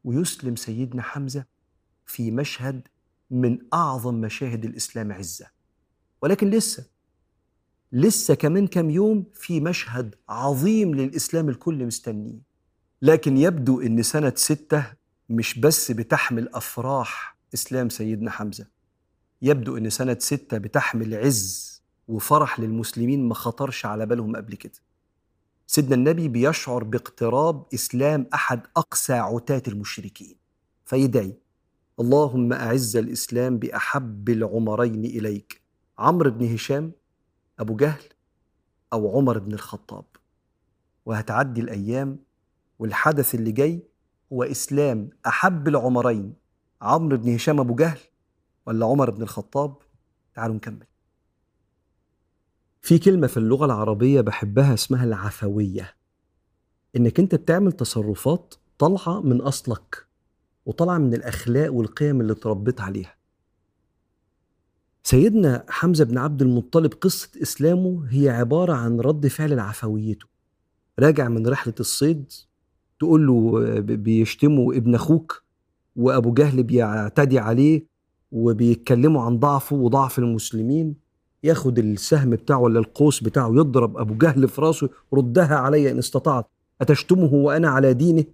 [0.05, 1.44] ويسلم سيدنا حمزة
[2.07, 2.88] في مشهد
[3.31, 5.46] من أعظم مشاهد الإسلام عزة.
[6.22, 6.89] ولكن لسه
[7.92, 12.38] لسه كمان كم يوم في مشهد عظيم للإسلام الكل مستنيه.
[13.03, 14.87] لكن يبدو أن سنة ستة
[15.29, 18.66] مش بس بتحمل أفراح إسلام سيدنا حمزة.
[19.42, 24.72] يبدو أن سنة ستة بتحمل عز وفرح للمسلمين ما خطرش على بالهم قبل كده.
[25.66, 30.37] سيدنا النبي بيشعر باقتراب إسلام أحد أقسى عتاة المشركين.
[30.85, 31.37] فيدعي
[32.00, 35.62] اللهم أعز الإسلام بأحب العمرين إليك.
[35.98, 36.92] عمرو بن هشام
[37.60, 38.02] أبو جهل
[38.92, 40.04] أو عمر بن الخطاب.
[41.06, 42.18] وهتعدي الأيام
[42.78, 43.82] والحدث اللي جاي
[44.32, 46.34] هو إسلام أحب العمرين.
[46.82, 47.98] عمرو بن هشام أبو جهل
[48.66, 49.76] ولا عمر بن الخطاب؟
[50.34, 50.86] تعالوا نكمل.
[52.82, 55.96] في كلمة في اللغة العربية بحبها اسمها العفوية.
[56.96, 60.06] إنك أنت بتعمل تصرفات طالعة من أصلك
[60.66, 63.19] وطالعة من الأخلاق والقيم اللي اتربيت عليها.
[65.02, 70.26] سيدنا حمزة بن عبد المطلب قصة إسلامه هي عبارة عن رد فعل لعفويته.
[70.98, 72.32] راجع من رحلة الصيد
[72.98, 75.42] تقول له بيشتموا ابن أخوك
[75.96, 77.86] وأبو جهل بيعتدي عليه
[78.32, 80.94] وبيتكلموا عن ضعفه وضعف المسلمين
[81.44, 86.50] ياخد السهم بتاعه ولا القوس بتاعه يضرب أبو جهل في راسه ردها علي إن استطعت
[86.80, 88.24] أتشتمه وأنا على دينه؟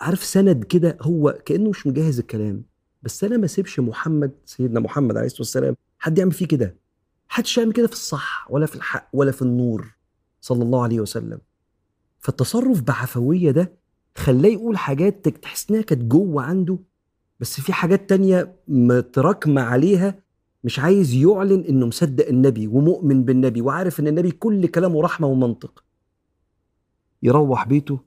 [0.00, 2.62] عارف سند كده هو كأنه مش مجهز الكلام.
[3.02, 6.76] بس أنا ما سيبش محمد سيدنا محمد عليه الصلاة والسلام حد يعمل فيه كده.
[7.28, 9.94] حدش يعمل كده في الصح ولا في الحق ولا في النور
[10.40, 11.38] صلى الله عليه وسلم.
[12.18, 13.72] فالتصرف بعفوية ده
[14.16, 16.78] خلاه يقول حاجات تحس إنها كانت جوه عنده
[17.40, 20.18] بس في حاجات تانية متراكمة عليها
[20.64, 25.84] مش عايز يعلن إنه مصدق النبي ومؤمن بالنبي وعارف إن النبي كل كلامه رحمة ومنطق.
[27.22, 28.00] يروح بيته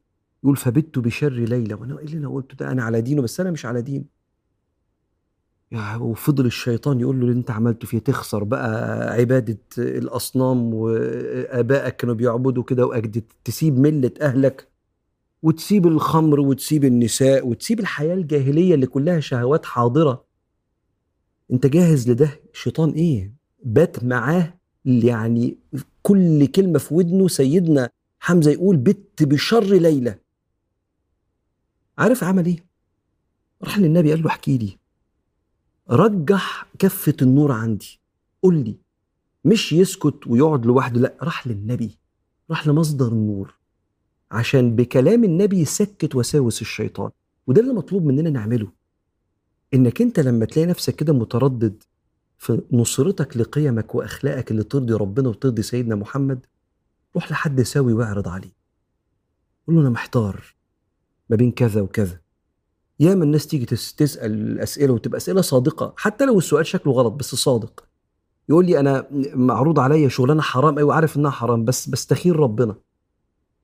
[0.43, 1.73] يقول فبت بشر ليلى.
[1.73, 4.05] وأنا إيه اللي أنا قلته ده؟ أنا على دينه بس أنا مش على دين
[5.71, 12.15] يعني وفضل الشيطان يقول له اللي انت عملته فيه تخسر بقى عبادة الأصنام وآبائك كانوا
[12.15, 14.67] بيعبدوا كده وأجدد تسيب ملة أهلك
[15.43, 20.25] وتسيب الخمر وتسيب النساء وتسيب الحياة الجاهلية اللي كلها شهوات حاضرة.
[21.51, 24.53] انت جاهز لده؟ الشيطان إيه؟ بات معاه
[24.85, 25.57] يعني
[26.03, 30.15] كل كلمة في ودنه سيدنا حمزة يقول بت بشر ليلة
[31.97, 32.65] عارف عمل إيه؟
[33.63, 34.80] راح للنبي قال له احكي لي.
[35.91, 37.99] رجح كفة النور عندي.
[38.43, 38.75] قول لي
[39.45, 41.97] مش يسكت ويقعد لوحده لا راح للنبي
[42.49, 43.53] راح لمصدر النور.
[44.31, 47.11] عشان بكلام النبي يسكت وساوس الشيطان.
[47.47, 48.71] وده اللي مطلوب مننا نعمله.
[49.73, 51.83] إنك أنت لما تلاقي نفسك كده متردد
[52.37, 56.45] في نصرتك لقيمك وأخلاقك اللي ترضي ربنا وترضي سيدنا محمد
[57.15, 58.51] روح لحد سوي واعرض عليه.
[59.67, 60.55] قول له أنا محتار
[61.29, 62.19] ما بين كذا وكذا.
[63.01, 67.83] ياما الناس تيجي تسأل الأسئلة وتبقى أسئلة صادقة حتى لو السؤال شكله غلط بس صادق.
[68.49, 72.75] يقول لي أنا معروض عليا شغلانة حرام أيوه عارف إنها حرام بس بستخير ربنا.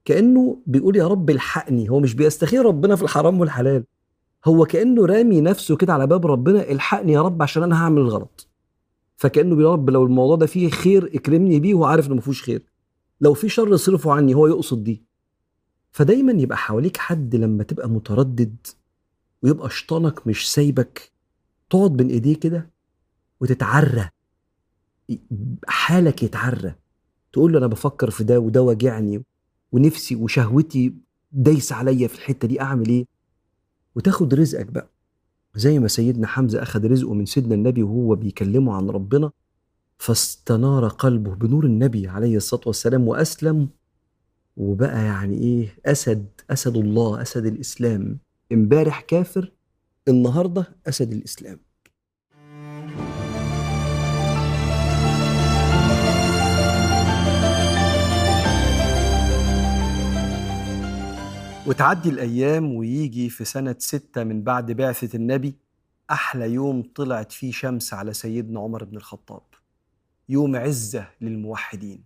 [0.06, 3.84] كأنه بيقول يا رب الحقني هو مش بيستخير ربنا في الحرام والحلال.
[4.46, 8.48] هو كأنه رامي نفسه كده على باب ربنا الحقني يا رب عشان أنا هعمل الغلط.
[9.18, 12.44] فكأنه بيقول رب لو الموضوع ده فيه خير اكرمني بيه وهو عارف إنه ما فيهوش
[12.44, 12.64] خير.
[13.22, 15.04] لو في شر اصرفه عني هو يقصد دي.
[15.92, 18.56] فدايما يبقى حواليك حد لما تبقى متردد
[19.44, 21.12] ويبقى شيطانك مش سايبك
[21.70, 22.70] تقعد بين إيديه كده
[23.40, 24.10] وتتعرى.
[25.68, 26.76] حالك يتعرى.
[27.34, 29.24] تقول له أنا بفكر في ده وده واجعني
[29.72, 30.94] ونفسي وشهوتي
[31.32, 33.06] دايس عليا في الحتة دي أعمل إيه؟
[33.96, 34.90] وتاخد رزقك بقى.
[35.56, 39.32] زي ما سيدنا حمزة أخذ رزقه من سيدنا النبي وهو بيكلمه عن ربنا
[39.98, 43.70] فاستنار قلبه بنور النبي عليه الصلاة والسلام وأسلم.
[44.58, 48.18] وبقى يعني إيه؟ أسد أسد الله أسد الإسلام.
[48.52, 49.52] امبارح كافر
[50.08, 51.60] النهارده أسد الإسلام.
[61.68, 65.56] وتعدي الأيام ويجي في سنة ستة من بعد بعثة النبي
[66.12, 69.42] أحلى يوم طلعت فيه شمس على سيدنا عمر بن الخطاب.
[70.30, 72.04] يوم عزة للموحدين.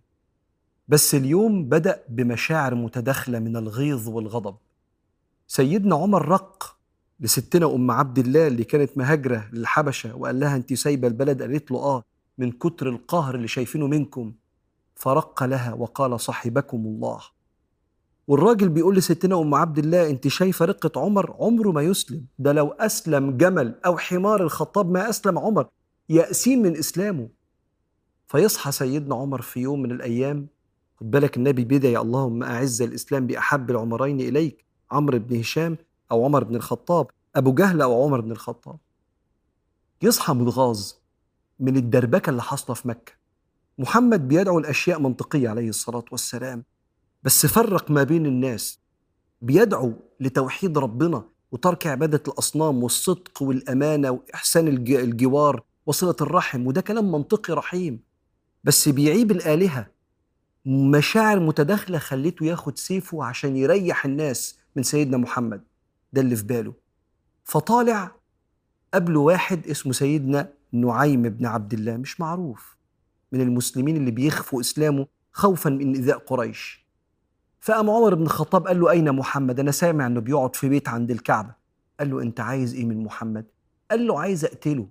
[0.88, 4.56] بس اليوم بدأ بمشاعر متداخلة من الغيظ والغضب.
[5.52, 6.76] سيدنا عمر رق
[7.20, 11.78] لستنا أم عبد الله اللي كانت مهاجرة للحبشة وقال لها أنت سايبة البلد قالت له
[11.78, 12.02] آه
[12.38, 14.32] من كتر القهر اللي شايفينه منكم.
[14.94, 17.20] فرق لها وقال صاحبكم الله.
[18.26, 22.24] والراجل بيقول لستنا أم عبد الله انت شايفة رقة عمر؟ عمره ما يسلم.
[22.38, 25.66] ده لو أسلم جمل أو حمار الخطاب ما أسلم عمر
[26.08, 27.28] يأسين من إسلامه.
[28.26, 30.46] فيصحى سيدنا عمر في يوم من الأيام.
[30.96, 34.71] خد بالك النبي بيدعي اللهم أعز الإسلام بأحب العمرين إليك.
[34.92, 35.76] عمرو بن هشام
[36.10, 38.76] أو عمر بن الخطاب أبو جهل أو عمر بن الخطاب.
[40.02, 40.92] يصحى متغاظ
[41.60, 43.12] من الدربكة اللي حاصلة في مكة.
[43.78, 46.64] محمد بيدعو الأشياء منطقية عليه الصلاة والسلام
[47.22, 48.78] بس فرق ما بين الناس.
[49.42, 57.52] بيدعو لتوحيد ربنا وترك عبادة الأصنام والصدق والأمانة وإحسان الجوار وصلة الرحم وده كلام منطقي
[57.52, 58.00] رحيم.
[58.64, 59.86] بس بيعيب الآلهة.
[60.66, 64.58] مشاعر متداخلة خليته ياخد سيفه عشان يريح الناس.
[64.76, 65.62] من سيدنا محمد.
[66.12, 66.74] ده اللي في باله.
[67.44, 68.16] فطالع
[68.94, 72.76] قبله واحد اسمه سيدنا نعيم بن عبد الله مش معروف.
[73.32, 76.86] من المسلمين اللي بيخفوا إسلامه خوفا من إيذاء قريش.
[77.60, 81.10] فقام عمر بن الخطاب قال له أين محمد؟ أنا سامع أنه بيقعد في بيت عند
[81.10, 81.54] الكعبة.
[82.00, 83.46] قال له أنت عايز إيه من محمد؟
[83.90, 84.88] قال له عايز أقتله.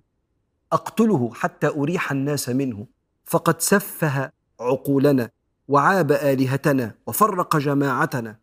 [0.72, 2.86] أقتله حتى أريح الناس منه.
[3.24, 5.30] فقد سفه عقولنا
[5.68, 8.38] وعاب آلهتنا وفرق جماعتنا.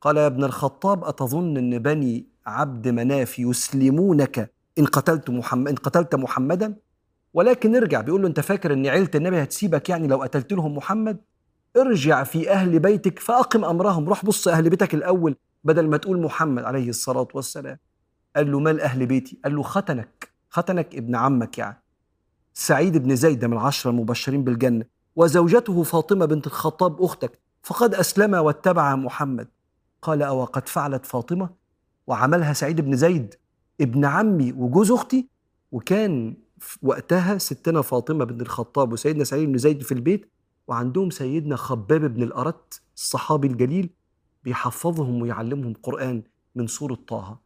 [0.00, 6.14] قال يا ابن الخطاب أتظن أن بني عبد مناف يسلمونك إن قتلت محمد إن قتلت
[6.14, 6.76] محمدا؟
[7.34, 11.18] ولكن ارجع بيقول له أنت فاكر أن عيلة النبي هتسيبك يعني لو قتلت لهم محمد؟
[11.76, 16.64] ارجع في أهل بيتك فأقم أمرهم روح بص أهل بيتك الأول بدل ما تقول محمد
[16.64, 17.78] عليه الصلاة والسلام.
[18.36, 21.82] قال له مال أهل بيتي؟ قال له ختنك ختنك ابن عمك يعني.
[22.54, 24.84] سعيد بن زيد من العشرة المبشرين بالجنة.
[25.16, 27.38] وزوجته فاطمة بنت الخطاب أختك.
[27.62, 29.48] فقد أسلم واتبع محمد.
[30.02, 31.50] قال أو قد فعلت فاطمة
[32.06, 33.34] وعملها سعيد بن زيد
[33.80, 35.28] ابن عمي وجوز أختي
[35.72, 36.34] وكان
[36.82, 40.30] وقتها ستنا فاطمة بن الخطاب وسيدنا سعيد بن زيد في البيت
[40.68, 43.90] وعندهم سيدنا خباب بن الأرت الصحابي الجليل
[44.44, 46.22] بيحفظهم ويعلمهم قرآن
[46.54, 47.38] من سورة طه.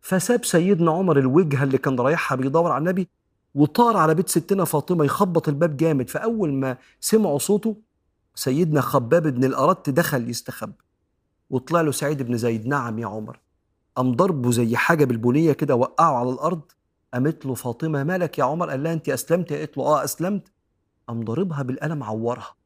[0.00, 3.08] فساب سيدنا عمر الوجهة اللي كان رايحها بيدور على النبي
[3.54, 6.10] وطار على بيت ستنا فاطمة يخبط الباب جامد.
[6.10, 7.76] فأول ما سمعوا صوته
[8.34, 10.72] سيدنا خباب بن الأرت دخل يستخب
[11.50, 13.40] وطلع له سعيد بن زيد نعم يا عمر.
[13.96, 16.62] قام ضربه زي حاجة بالبنية كده وقعه على الأرض.
[17.14, 19.52] قامت له فاطمة مالك يا عمر؟ قال لها انت أسلمت.
[19.52, 20.52] قالت له آه أسلمت.
[21.08, 22.56] قام ضاربها بالقلم عورها.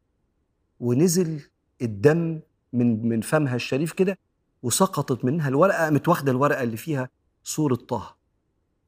[0.81, 1.41] ونزل
[1.83, 2.41] الدم
[2.73, 4.19] من من فمها الشريف كده
[4.63, 7.09] وسقطت منها الورقة قامت واخدة الورقة اللي فيها
[7.45, 8.17] صورة طه.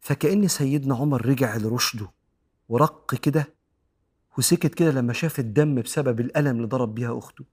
[0.01, 2.11] فكأن سيدنا عمر رجع لرشده
[2.69, 3.55] ورق كده
[4.39, 7.45] وسكت كده لما شاف الدم بسبب الألم اللي ضرب بيها أخته.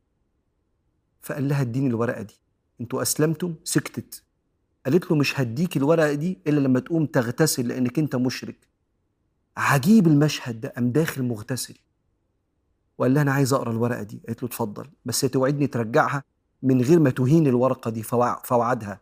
[1.24, 2.40] فقال لها اديني الورقة دي.
[2.82, 4.24] أنتوا أسلمتم؟ سكتت.
[4.86, 8.68] قالت له مش هديك الورقة دي إلا لما تقوم تغتسل لأنك أنت مشرك.
[9.58, 11.76] عجيب المشهد ده قام داخل مغتسل.
[12.98, 14.22] وقال لها أنا عايز أقرأ الورقة دي.
[14.28, 14.88] قالت له اتفضل.
[15.06, 16.24] بس توعدني ترجعها
[16.64, 18.04] من غير ما تهين الورقة دي
[18.44, 19.02] فوعدها.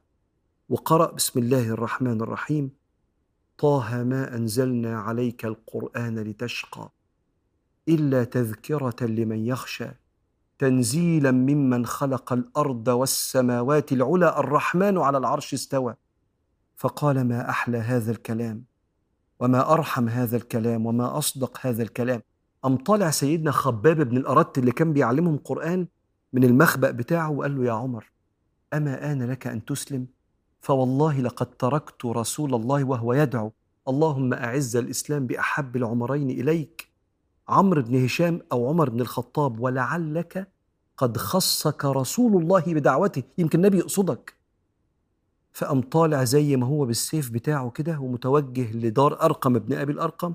[0.69, 2.71] وقرأ بسم الله الرحمن الرحيم.
[3.57, 6.91] طه ما أنزلنا عليك القرآن لتشقى
[7.89, 10.00] إلا تذكرة لمن يخشى.
[10.61, 15.95] تنزيلا ممن خلق الأرض والسماوات العلى الرحمن على العرش استوى.
[16.75, 18.63] فقال ما أحلى هذا الكلام؟
[19.39, 22.21] وما أرحم هذا الكلام؟ وما أصدق هذا الكلام؟
[22.65, 25.87] أم طالع سيدنا خباب بن الأرت اللي كان بيعلمهم قرآن
[26.33, 28.11] من المخبأ بتاعه وقال له يا عمر
[28.73, 30.07] أما آن لك أن تسلم؟
[30.59, 33.51] فوالله لقد تركت رسول الله وهو يدعو.
[33.87, 36.90] اللهم أعز الإسلام بأحب العمرين إليك.
[37.49, 40.51] عمرو بن هشام أو عمر بن الخطاب ولعلك
[40.97, 43.23] قد خصك رسول الله بدعوته.
[43.37, 44.33] يمكن النبي يقصدك.
[45.53, 50.33] فقام طالع زي ما هو بالسيف بتاعه كده ومتوجه لدار أرقم ابن أبي الأرقم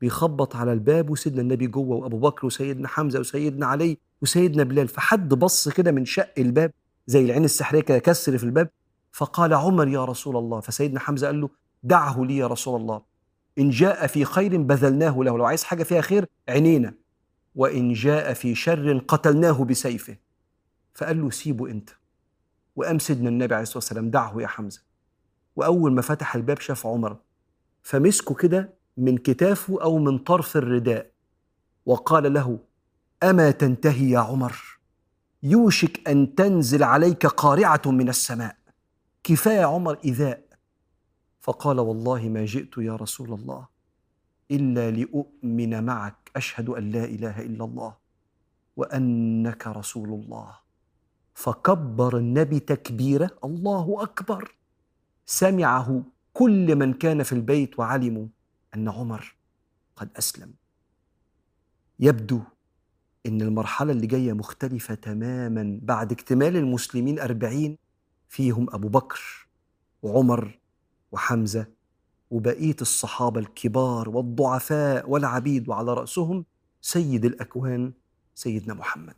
[0.00, 4.88] بيخبط على الباب وسيدنا النبي جوه وأبو بكر وسيدنا حمزة وسيدنا علي وسيدنا بلال.
[4.88, 6.72] فحد بص كده من شق الباب
[7.06, 8.68] زي العين السحرية كده كسر في الباب
[9.12, 10.60] فقال عمر يا رسول الله.
[10.60, 11.48] فسيدنا حمزة قال له
[11.82, 13.02] دعه لي يا رسول الله.
[13.58, 16.94] إن جاء في خير بذلناه له لو عايز حاجة فيها خير عينينا.
[17.54, 20.16] وإن جاء في شر قتلناه بسيفه.
[20.94, 21.90] فقال له سيبه أنت.
[22.76, 24.82] وقام سيدنا النبي عليه الصلاة والسلام دعه يا حمزة.
[25.56, 27.16] وأول ما فتح الباب شاف عمر.
[27.82, 31.10] فمسكه كده من كتافه أو من طرف الرداء.
[31.86, 32.58] وقال له
[33.22, 34.78] أما تنتهي يا عمر؟
[35.42, 38.56] يوشك أن تنزل عليك قارعة من السماء.
[39.24, 40.45] كفاية عمر إذاء
[41.46, 43.66] فقال والله ما جئت يا رسول الله
[44.50, 47.96] إلا لأؤمن معك أشهد أن لا إله إلا الله
[48.76, 50.58] وأنك رسول الله.
[51.34, 54.56] فكبر النبي تكبيره الله أكبر.
[55.26, 58.26] سمعه كل من كان في البيت وعلموا
[58.74, 59.36] أن عمر
[59.96, 60.54] قد أسلم.
[62.00, 62.40] يبدو
[63.26, 67.78] إن المرحلة اللي جاية مختلفة تماما بعد اكتمال المسلمين أربعين
[68.28, 69.48] فيهم أبو بكر
[70.02, 70.58] وعمر
[71.16, 71.66] وحمزة
[72.30, 76.44] وبقية الصحابة الكبار والضعفاء والعبيد وعلى رأسهم
[76.80, 77.92] سيد الأكوان
[78.34, 79.16] سيدنا محمد.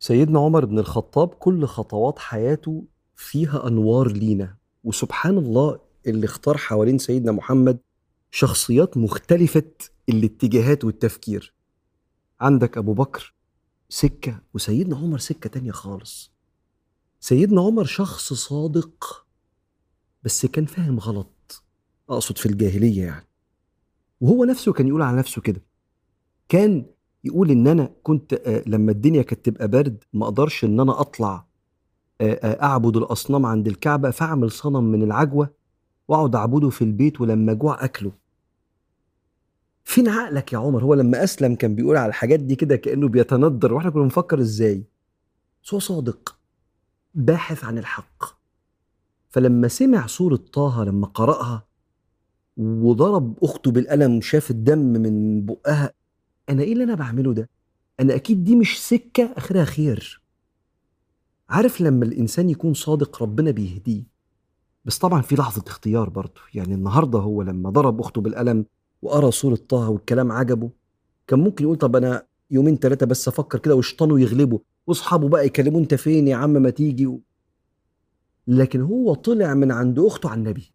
[0.00, 2.84] سيدنا عمر بن الخطاب كل خطوات حياته
[3.16, 7.78] فيها أنوار لينا وسبحان الله اللي اختار حوالين سيدنا محمد
[8.30, 9.70] شخصيات مختلفة
[10.08, 11.54] الاتجاهات والتفكير.
[12.40, 13.34] عندك أبو بكر
[13.88, 16.32] سكة وسيدنا عمر سكة تانية خالص.
[17.20, 19.27] سيدنا عمر شخص صادق
[20.22, 21.62] بس كان فاهم غلط
[22.10, 23.26] أقصد في الجاهلية يعني.
[24.20, 25.62] وهو نفسه كان يقول على نفسه كده.
[26.48, 26.86] كان
[27.24, 31.46] يقول إن أنا كنت آه، لما الدنيا كانت تبقى برد ما أقدرش إن أنا أطلع
[32.20, 35.54] آه، آه، أعبد الأصنام عند الكعبة فأعمل صنم من العجوة
[36.08, 38.12] وأقعد أعبده في البيت ولما جوع أكله.
[39.84, 43.74] فين عقلك يا عمر؟ هو لما أسلم كان بيقول على الحاجات دي كده كأنه بيتندر
[43.74, 44.84] وإحنا كنا بنفكر إزاي؟
[45.64, 46.38] بس هو صادق
[47.14, 48.37] باحث عن الحق.
[49.30, 51.64] فلما سمع سورة طه لما قرأها
[52.56, 55.92] وضرب أخته بالقلم وشاف الدم من بقها
[56.48, 57.50] أنا إيه اللي أنا بعمله ده؟
[58.00, 60.22] أنا أكيد دي مش سكة آخرها خير
[61.48, 64.02] عارف لما الإنسان يكون صادق ربنا بيهديه
[64.84, 68.64] بس طبعا في لحظة اختيار برضه يعني النهاردة هو لما ضرب أخته بالقلم
[69.02, 70.70] وقرأ سورة طه والكلام عجبه
[71.26, 75.80] كان ممكن يقول طب أنا يومين ثلاثة بس أفكر كده وشيطانه يغلبه وأصحابه بقى يكلموه
[75.82, 77.18] أنت فين يا عم ما تيجي
[78.48, 80.72] لكن هو طلع من عند أخته على النبي.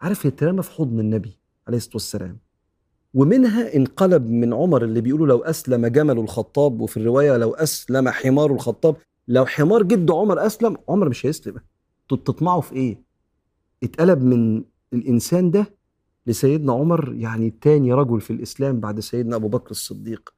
[0.00, 2.38] عارف يترمى في حضن النبي عليه الصلاة والسلام.
[3.14, 8.52] ومنها انقلب من عمر اللي بيقولوا لو أسلم جمل الخطاب وفي الرواية لو أسلم حمار
[8.52, 8.96] الخطاب.
[9.28, 11.56] لو حمار جد عمر أسلم عمر مش هيسلم.
[12.08, 13.00] تطمعوا في إيه؟
[13.82, 15.74] اتقلب من الإنسان ده
[16.26, 20.34] لسيدنا عمر يعني تاني رجل في الإسلام بعد سيدنا أبو بكر الصديق.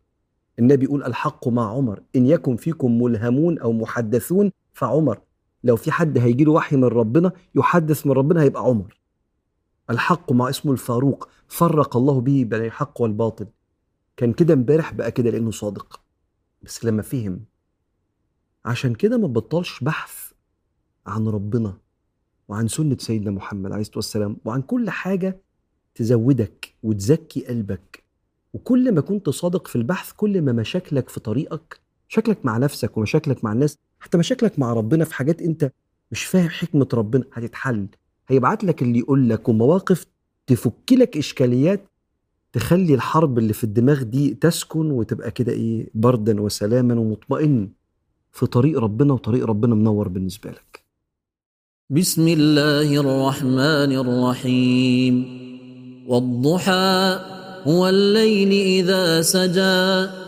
[0.59, 2.03] النبي يقول الحق مع عمر.
[2.17, 5.21] إن يكن فيكم ملهمون أو محدثون فعمر
[5.69, 8.99] لو في حد هيجي له وحي من ربنا يحدث من ربنا هيبقى عمر.
[9.91, 11.29] الحق مع اسمه الفاروق.
[11.49, 13.47] فرق الله به بين الحق والباطل.
[14.17, 16.01] كان كده امبارح بقى كده لأنه صادق.
[16.63, 17.45] بس لما فهم.
[18.65, 20.33] عشان كده ما بطلش بحث
[21.07, 21.79] عن ربنا
[22.49, 25.41] وعن سنة سيدنا محمد عليه الصلاة والسلام وعن كل حاجة
[25.95, 28.05] تزودك وتزكي قلبك.
[28.53, 33.45] وكل ما كنت صادق في البحث كل ما مشاكلك في طريقك مشاكلك مع نفسك ومشاكلك
[33.45, 35.73] مع الناس حتى مشاكلك مع ربنا في حاجات انت
[36.13, 37.87] مش فاهم حكمة ربنا هتتحل.
[38.29, 40.07] هيبعت لك اللي يقول لك ومواقف
[40.47, 41.81] تفك لك إشكاليات
[42.53, 47.69] تخلي الحرب اللي في الدماغ دي تسكن وتبقى كده إيه بردا وسلاما ومطمئن
[48.33, 50.85] في طريق ربنا وطريق ربنا منور بالنسبة لك.
[51.91, 55.15] بسم الله الرحمن الرحيم.
[56.09, 57.21] والضحى
[57.65, 60.28] هو الليل إذا سجى.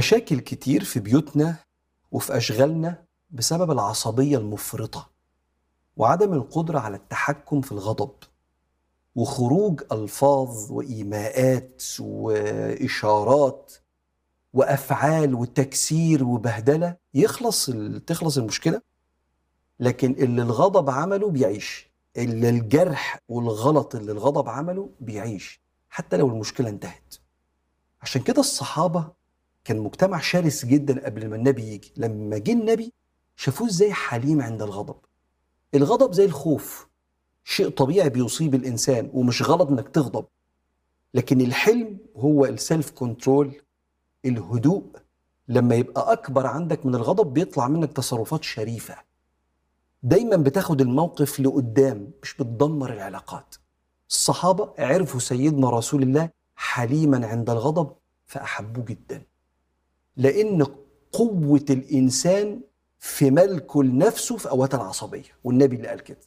[0.00, 1.56] مشاكل كتير في بيوتنا
[2.12, 5.10] وفي أشغالنا بسبب العصبية المفرطة
[5.96, 8.12] وعدم القدرة على التحكم في الغضب
[9.14, 13.72] وخروج ألفاظ وإيماءات وإشارات
[14.52, 17.70] وأفعال وتكسير وبهدلة يخلص
[18.06, 18.82] تخلص المشكلة.
[19.80, 21.90] لكن اللي الغضب عمله بيعيش.
[22.16, 27.14] اللي الجرح والغلط اللي الغضب عمله بيعيش حتى لو المشكلة انتهت.
[28.02, 29.19] عشان كده الصحابة
[29.70, 31.92] كان مجتمع شرس جدا قبل ما النبي يجي.
[31.96, 32.92] لما جه النبي
[33.36, 34.96] شافوه إزاي حليم عند الغضب.
[35.74, 36.88] الغضب زي الخوف.
[37.44, 40.24] شيء طبيعي بيصيب الإنسان ومش غلط إنك تغضب.
[41.14, 43.62] لكن الحلم هو السيلف كنترول
[44.24, 44.84] الهدوء.
[45.48, 48.96] لما يبقى أكبر عندك من الغضب بيطلع منك تصرفات شريفة.
[50.02, 53.54] دايما بتاخد الموقف لقدام مش بتدمر العلاقات.
[54.08, 57.92] الصحابة عرفوا سيدنا رسول الله حليما عند الغضب
[58.26, 59.29] فأحبوه جدا.
[60.16, 60.66] لأن
[61.12, 62.60] قوة الإنسان
[62.98, 65.28] في ملكه لنفسه في أوقات العصبية.
[65.44, 66.20] والنبي اللي قال كده.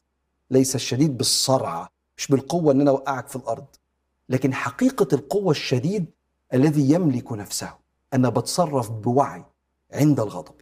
[0.52, 3.66] ليس الشديد بالصرعه مش بالقوة إن أنا أوقعك في الأرض
[4.30, 6.06] لكن حقيقة القوة الشديد
[6.54, 7.74] الذي يملك نفسه.
[8.14, 9.46] أنا بتصرف بوعي
[9.94, 10.56] عند الغضب.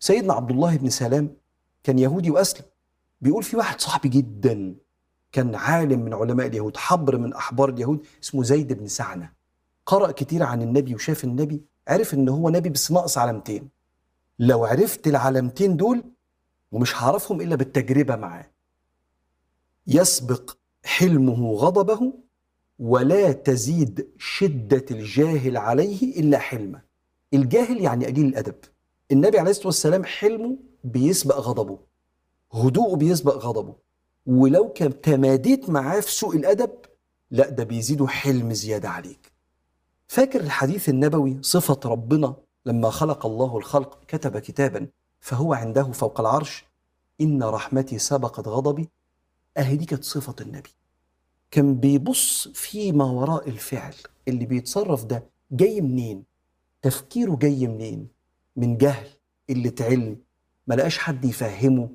[0.00, 1.36] سيدنا عبد الله بن سلام
[1.82, 2.66] كان يهودي وأسلم.
[3.20, 4.74] بيقول في واحد صاحبي جدا
[5.32, 9.32] كان عالم من علماء اليهود حبر من أحبار اليهود اسمه زيد بن سعنة.
[9.86, 13.68] قرأ كتير عن النبي وشاف النبي عرف إن هو نبي بس ناقص علامتين.
[14.38, 16.04] لو عرفت العلامتين دول
[16.72, 18.50] ومش هعرفهم إلا بالتجربة معاه.
[19.86, 22.12] يسبق حلمه غضبه
[22.78, 26.82] ولا تزيد شدة الجاهل عليه إلا حلمه.
[27.34, 28.54] الجاهل يعني قليل الأدب.
[29.12, 31.78] النبي عليه الصلاة والسلام حلمه بيسبق غضبه.
[32.52, 33.76] هدوءه بيسبق غضبه.
[34.26, 36.70] ولو كان تماديت معاه في سوء الأدب
[37.30, 39.33] لا ده بيزيده حلم زيادة عليك.
[40.08, 42.36] فاكر الحديث النبوي صفة ربنا
[42.66, 44.86] لما خلق الله الخلق كتب كتابا
[45.20, 46.64] فهو عنده فوق العرش؟
[47.20, 48.88] إن رحمتي سبقت غضبي.
[49.58, 50.70] أهي دي كانت صفة النبي.
[51.50, 53.94] كان بيبص فيما وراء الفعل.
[54.28, 56.24] اللي بيتصرف ده جاي منين؟
[56.82, 58.08] تفكيره جاي منين؟
[58.56, 59.08] من جهل.
[59.48, 60.18] قلة علم
[60.66, 61.88] ما لقاش حد يفهمه.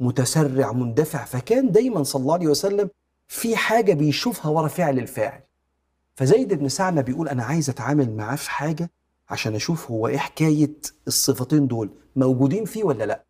[0.00, 1.24] متسرع مندفع.
[1.24, 2.90] فكان دايما صلى الله عليه وسلم
[3.28, 5.45] في حاجة بيشوفها ورا فعل الفاعل.
[6.16, 8.90] فزيد بن سعمة بيقول أنا عايز أتعامل معاه في حاجة
[9.28, 10.72] عشان أشوف هو إيه حكاية
[11.06, 13.24] الصفتين دول موجودين فيه ولا لأ؟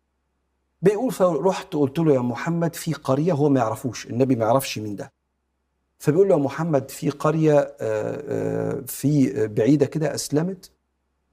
[0.81, 4.95] بيقول فرحت قلت له يا محمد في قرية هو ما يعرفوش النبي ما يعرفش مين
[4.95, 5.13] ده.
[5.99, 7.59] فبيقول له يا محمد في قرية
[8.85, 10.71] في بعيدة كده أسلمت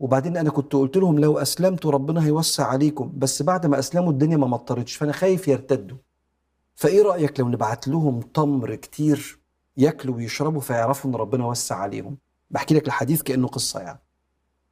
[0.01, 4.37] وبعدين أنا كنت قلت لهم لو أسلمتوا ربنا هيوسع عليكم بس بعد ما أسلموا الدنيا
[4.37, 5.97] ما مطرتش فأنا خايف يرتدوا.
[6.75, 9.39] فإيه رأيك لو نبعت لهم تمر كتير
[9.77, 12.17] ياكلوا ويشربوا فيعرفوا إن ربنا وسع عليهم.
[12.51, 14.01] بحكي لك الحديث كأنه قصة يعني.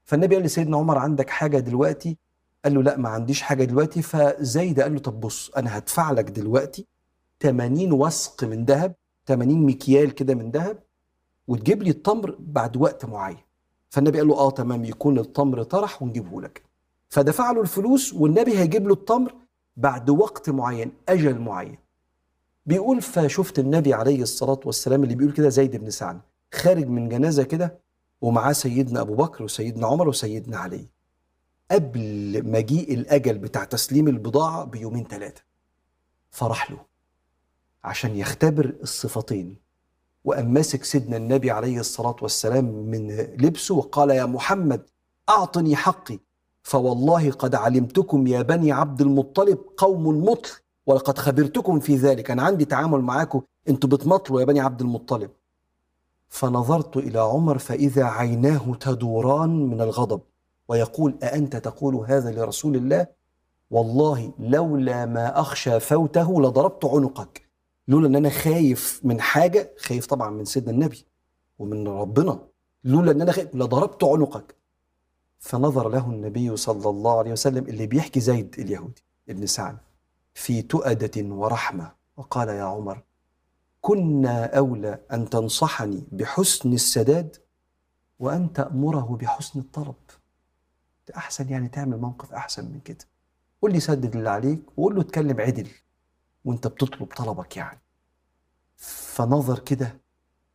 [0.04, 2.16] فالنبي قال لسيدنا عمر عندك حاجة دلوقتي؟
[2.64, 4.02] قال له لا ما عنديش حاجة دلوقتي.
[4.02, 6.86] فزيد قال له طب بص أنا هدفع لك دلوقتي
[7.40, 8.94] 80 وسق من ذهب
[9.26, 10.78] 80 مكيال كده من ذهب
[11.48, 13.38] وتجيب لي التمر بعد وقت معين.
[13.90, 16.62] فالنبي قال له آه تمام يكون التمر طرح ونجيبه لك.
[17.08, 19.34] فدفع له الفلوس والنبي هيجيب له التمر
[19.76, 21.78] بعد وقت معين أجل معين.
[22.66, 26.20] بيقول فشفت النبي عليه الصلاة والسلام اللي بيقول كده زيد بن سعد
[26.54, 27.78] خارج من جنازة كده
[28.20, 30.86] ومعاه سيدنا أبو بكر وسيدنا عمر وسيدنا علي.
[31.70, 35.42] قبل مجيء الأجل بتاع تسليم البضاعة بيومين ثلاثة
[36.30, 36.78] فراح له
[37.84, 39.56] عشان يختبر الصفتين.
[40.24, 44.82] وقام ماسك سيدنا النبي عليه الصلاة والسلام من لبسه وقال يا محمد
[45.28, 46.18] أعطني حقي
[46.62, 50.50] فوالله قد علمتكم يا بني عبد المطلب قوم مطل
[50.86, 52.30] ولقد خبرتكم في ذلك.
[52.30, 53.42] أنا عندي تعامل معاكم.
[53.68, 55.30] أنتوا بتمطلوا يا بني عبد المطلب.
[56.28, 60.20] فنظرت إلى عمر فإذا عيناه تدوران من الغضب
[60.68, 63.06] ويقول أأنت تقول هذا لرسول الله؟
[63.70, 67.48] والله لولا ما أخشى فوته لضربت عنقك.
[67.88, 71.04] لولا أن أنا خايف من حاجة خايف طبعا من سيدنا النبي
[71.58, 72.38] ومن ربنا.
[72.84, 74.54] لولا أن أنا خايف لضربت عنقك.
[75.38, 79.76] فنظر له النبي صلى الله عليه وسلم اللي بيحكي زيد اليهودي ابن سعد.
[80.34, 81.92] في تؤدة ورحمة.
[82.16, 83.02] وقال يا عمر
[83.80, 87.36] كنا أولى أن تنصحني بحسن السداد
[88.18, 89.94] وأن تأمره بحسن الطلب.
[91.16, 93.04] أحسن يعني تعمل موقف أحسن من كده.
[93.62, 95.68] قول لي سدد اللي عليك وقول له اتكلم عدل
[96.44, 97.80] وأنت بتطلب طلبك يعني.
[98.76, 100.00] فنظر كده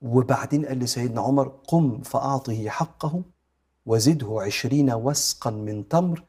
[0.01, 3.23] وبعدين قال لسيدنا عمر قم فأعطه حقه
[3.85, 6.25] وزده عشرين وسقا من تمر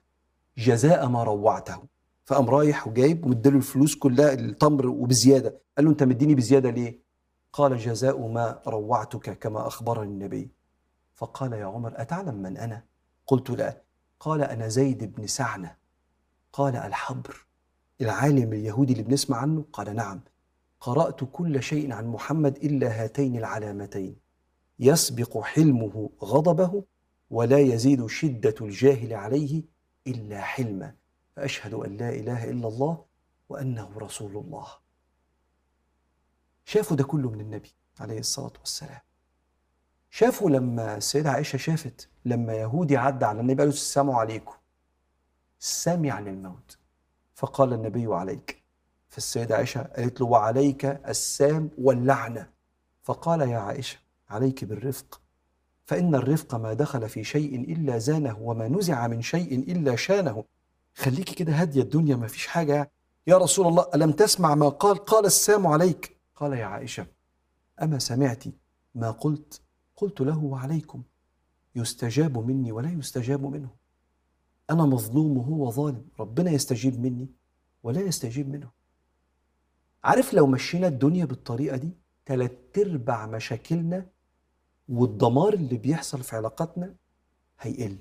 [0.58, 1.82] جزاء ما روعته.
[2.28, 5.60] فقام رايح وجايب ومديله الفلوس كلها التمر وبزيادة.
[5.76, 7.02] قال له انت مديني بزيادة ليه؟
[7.52, 10.50] قال جزاء ما روعتك كما أخبرني النبي.
[11.14, 12.84] فقال يا عمر أتعلم من أنا؟
[13.26, 13.82] قلت لا.
[14.20, 15.76] قال أنا زيد بن سعنة.
[16.52, 17.46] قال الحبر.
[18.00, 20.20] العالم اليهودي اللي بنسمع عنه؟ قال نعم.
[20.80, 24.16] قرأت كل شيء عن محمد إلا هاتين العلامتين.
[24.78, 26.84] يسبق حلمه غضبه
[27.30, 29.62] ولا يزيد شدة الجاهل عليه
[30.06, 30.97] إلا حلما
[31.38, 33.04] فأشهد أن لا إله إلا الله
[33.48, 34.66] وأنه رسول الله.
[36.64, 39.00] شافوا ده كله من النبي عليه الصلاة والسلام.
[40.10, 44.54] شافوا لما السيدة عائشة شافت لما يهودي عدى على النبي قال له السلام عليكم.
[45.58, 46.78] سامي عن الموت
[47.34, 48.62] فقال النبي عليك.
[49.08, 52.50] فالسيدة عائشة قالت له وعليك السام واللعنة.
[53.02, 55.20] فقال يا عائشة عليك بالرفق.
[55.84, 60.44] فإن الرفق ما دخل في شيء إلا زانه وما نزع من شيء إلا شانه.
[60.98, 62.90] خليكي كده هادية الدنيا ما فيش حاجة.
[63.26, 66.16] يا رسول الله ألم تسمع ما قال؟ قال السام عليك.
[66.36, 67.06] قال يا عائشة
[67.82, 68.44] أما سمعت
[68.94, 69.60] ما قلت؟
[69.96, 71.02] قلت له وعليكم
[71.74, 73.68] يستجاب مني ولا يستجاب منه.
[74.70, 76.08] أنا مظلوم وهو ظالم.
[76.20, 77.28] ربنا يستجيب مني
[77.82, 78.70] ولا يستجيب منه.
[80.04, 81.90] عارف لو مشينا الدنيا بالطريقة دي
[82.26, 84.06] تلات أرباع مشاكلنا
[84.88, 86.94] والدمار اللي بيحصل في علاقاتنا
[87.60, 87.98] هيقل.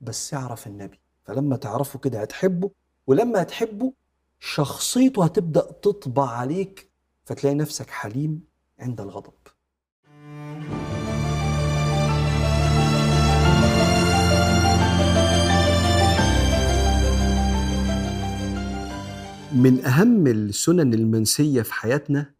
[0.00, 1.00] بس اعرف النبي
[1.30, 2.70] فلما تعرفه كده هتحبه
[3.06, 3.92] ولما هتحبه
[4.40, 6.90] شخصيته هتبدأ تطبع عليك
[7.24, 8.40] فتلاقي نفسك حليم
[8.78, 9.32] عند الغضب.
[19.52, 22.34] من أهم السنن المنسية في حياتنا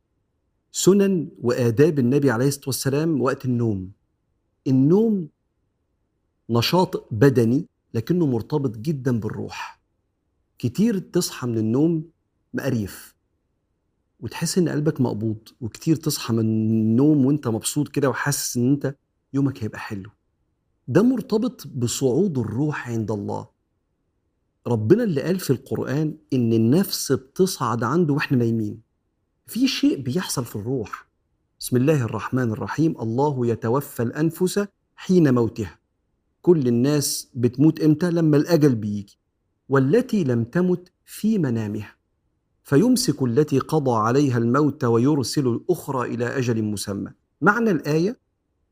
[0.73, 3.93] سنن وآداب النبي عليه الصلاة والسلام وقت النوم.
[4.67, 5.29] النوم
[6.51, 9.81] نشاط بدني لكنه مرتبط جدا بالروح.
[10.59, 12.11] كتير تصحى من النوم
[12.55, 13.15] مقريف
[14.21, 18.95] وتحس إن قلبك مقبوض وكتير تصحى من النوم وإنت مبسوط كده وحاسس إن إنت
[19.33, 20.11] يومك هيبقى حلو.
[20.89, 23.49] ده مرتبط بصعود الروح عند الله.
[24.67, 28.81] ربنا اللي قال في القرآن إن النفس بتصعد عنده وإحنا نايمين.
[29.47, 31.09] في شيء بيحصل في الروح.
[31.61, 33.01] بسم الله الرحمن الرحيم.
[33.01, 34.67] الله يتوفى الأنفس
[34.97, 35.79] حين موتها.
[36.43, 39.19] كل الناس بتموت إمتى؟ لما الأجل بيجي
[39.69, 41.97] والتي لم تمت في منامها.
[42.63, 47.11] فيمسك التي قضى عليها الموت ويرسل الأخرى إلى أجل مسمى.
[47.41, 48.19] معنى الآية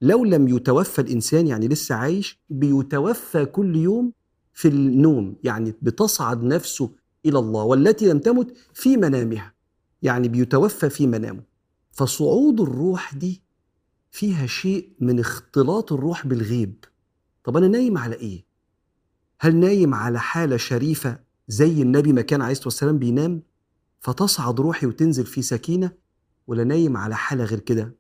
[0.03, 4.13] لو لم يتوفى الإنسان يعني لسه عايش بيتوفى كل يوم
[4.53, 6.91] في النوم يعني بتصعد نفسه
[7.27, 7.63] إلى الله.
[7.63, 9.55] والتي لم تمت في منامها
[10.03, 11.43] يعني بيتوفى في منامه.
[11.93, 13.43] فصعود الروح دي
[14.11, 16.85] فيها شيء من اختلاط الروح بالغيب.
[17.49, 18.45] طب أنا نايم على إيه؟
[19.41, 21.19] هل نايم على حالة شريفة
[21.49, 23.43] زي النبي ما كان عليه الصلاة والسلام بينام
[24.01, 25.93] فتصعد روحي وتنزل في سكينة
[26.47, 27.95] ولا نايم على حالة غير كده؟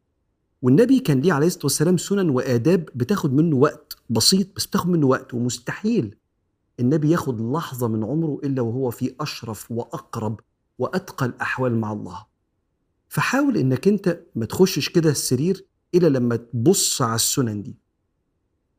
[0.62, 5.06] والنبي كان ليه عليه الصلاة والسلام سنن وآداب بتاخد منه وقت بسيط بس بتاخد منه
[5.06, 6.16] وقت ومستحيل.
[6.80, 10.40] النبي ياخد لحظة من عمره إلا وهو في أشرف وأقرب
[10.78, 12.26] وأتقى الأحوال مع الله.
[13.08, 17.87] فحاول إنك أنت ما تخشش كده السرير إلا لما تبص على السنن دي.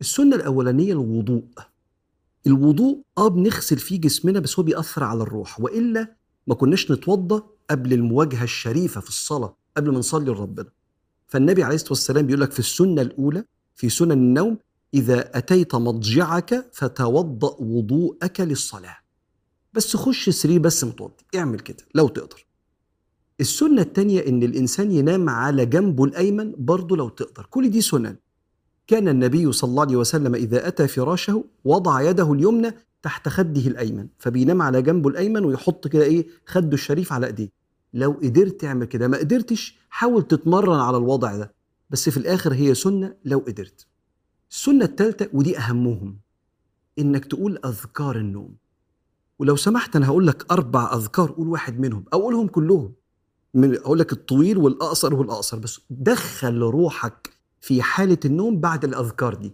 [0.01, 1.43] السنة الأولانية الوضوء.
[2.47, 6.15] الوضوء آه بنغسل فيه جسمنا بس هو بيأثر على الروح وإلا
[6.47, 10.69] ما كناش نتوضى قبل المواجهة الشريفة في الصلاة قبل ما نصلي لربنا.
[11.27, 13.43] فالنبي عليه الصلاة والسلام بيقول لك في السنة الأولى
[13.75, 14.57] في سنن النوم
[14.93, 18.97] إذا أتيت مضجعك فتوضأ وضوءك للصلاة.
[19.73, 22.45] بس خش السرير بس متوضي اعمل كده لو تقدر.
[23.39, 27.45] السنة التانية إن الإنسان ينام على جنبه الأيمن برضه لو تقدر.
[27.49, 28.15] كل دي سنن.
[28.89, 32.71] كان النبي صلى الله عليه وسلم إذا أتى فراشه وضع يده اليمنى
[33.01, 37.49] تحت خده الأيمن فبينام على جنبه الأيمن ويحط كده إيه خده الشريف على إيديه.
[37.93, 41.53] لو قدرت تعمل كده ما قدرتش حاول تتمرن على الوضع ده.
[41.89, 43.87] بس في الآخر هي سنة لو قدرت.
[44.51, 46.19] السنة الثالثة ودي أهمهم
[46.99, 48.55] إنك تقول أذكار النوم.
[49.39, 52.93] ولو سمحت أنا هقول لك أربع أذكار قول واحد منهم أو قولهم كلهم.
[53.53, 59.53] من أقول لك الطويل والأقصر والأقصر بس دخل روحك في حالة النوم بعد الأذكار دي.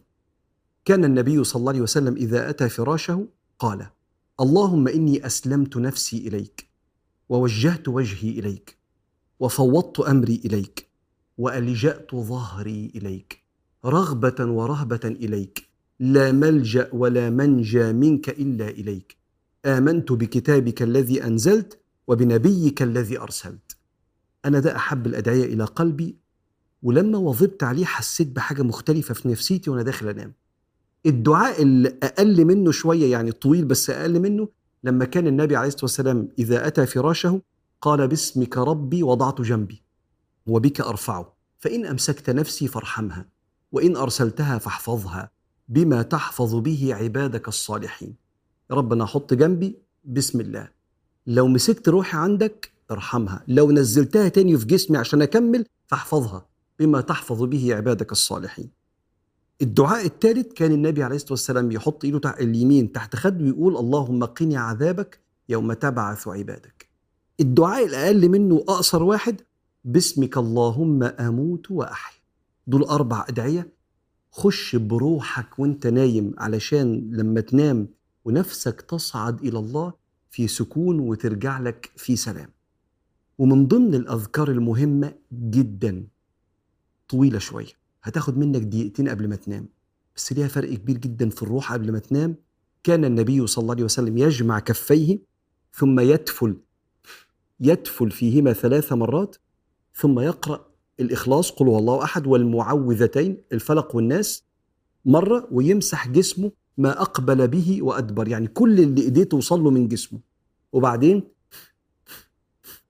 [0.85, 3.27] كان النبي صلى الله عليه وسلم إذا أتى فراشه
[3.59, 3.87] قال
[4.39, 6.69] اللهم إني أسلمت نفسي إليك
[7.29, 8.77] ووجهت وجهي إليك
[9.39, 10.87] وفوضت أمري إليك
[11.37, 13.41] وألجأت ظهري إليك
[13.85, 15.67] رغبة ورهبة إليك
[15.99, 19.17] لا ملجأ ولا منجى منك إلا إليك
[19.65, 23.77] آمنت بكتابك الذي أنزلت وبنبيك الذي أرسلت.
[24.45, 26.15] أنا ده أحب الأدعية إلى قلبي
[26.86, 30.33] ولما وظبت عليه حسيت بحاجة مختلفة في نفسيتي وأنا داخل أنام.
[31.05, 34.49] الدعاء اللي أقل منه شوية يعني طويل بس أقل منه
[34.83, 37.41] لما كان النبي عليه الصلاة والسلام إذا أتى فراشه
[37.81, 39.83] قال باسمك ربي وضعت جنبي
[40.47, 43.25] وبك أرفعه فإن أمسكت نفسي فارحمها
[43.71, 45.31] وإن أرسلتها فاحفظها
[45.69, 48.15] بما تحفظ به عبادك الصالحين.
[48.71, 50.69] ربنا حط جنبي بسم الله.
[51.27, 56.54] لو مسكت روحي عندك ارحمها لو نزلتها تاني في جسمي عشان أكمل فاحفظها.
[56.80, 58.69] بما تحفظ به عبادك الصالحين.
[59.61, 64.23] الدعاء الثالث كان النبي عليه الصلاة والسلام يحط إيده تحت اليمين تحت خده ويقول اللهم
[64.23, 65.19] قني عذابك
[65.49, 66.89] يوم تبعث عبادك.
[67.39, 69.41] الدعاء الأقل منه أقصر واحد
[69.86, 72.21] باسمك اللهم أموت وأحيا.
[72.67, 73.73] دول أربع أدعية.
[74.32, 77.88] خش بروحك وأنت نايم علشان لما تنام
[78.26, 79.93] ونفسك تصعد إلى الله
[80.30, 82.49] في سكون وترجع لك في سلام.
[83.38, 86.07] ومن ضمن الأذكار المهمة جدا
[87.09, 89.67] طويلة شوية هتاخد منك دقيقتين قبل ما تنام.
[90.15, 92.35] بس ليها فرق كبير جدا في الروح قبل ما تنام.
[92.83, 95.19] كان النبي صلى الله عليه وسلم يجمع كفيه
[95.73, 96.57] ثم يتفل
[97.59, 99.35] يتفل فيهما ثلاث مرات
[99.93, 100.65] ثم يقرأ
[100.99, 104.43] الإخلاص قل هو الله أحد والمعوذتين الفلق والناس
[105.05, 108.27] مرة ويمسح جسمه ما أقبل به وأدبر.
[108.27, 110.19] يعني كل اللي إيديه توصل له من جسمه.
[110.73, 111.23] وبعدين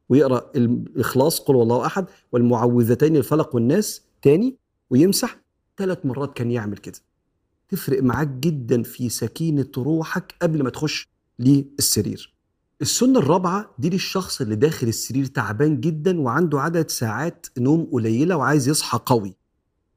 [0.10, 4.56] ويقرأ الإخلاص قل هو الله أحد والمعوذتين الفلق والناس تاني
[4.90, 5.40] ويمسح
[5.78, 7.00] ثلاث مرات كان يعمل كده.
[7.70, 12.36] تفرق معاك جدا في سكينة روحك قبل ما تخش للسرير.
[12.82, 18.68] السنة الرابعة دي للشخص اللي داخل السرير تعبان جدا وعنده عدد ساعات نوم قليلة وعايز
[18.68, 19.36] يصحى قوي.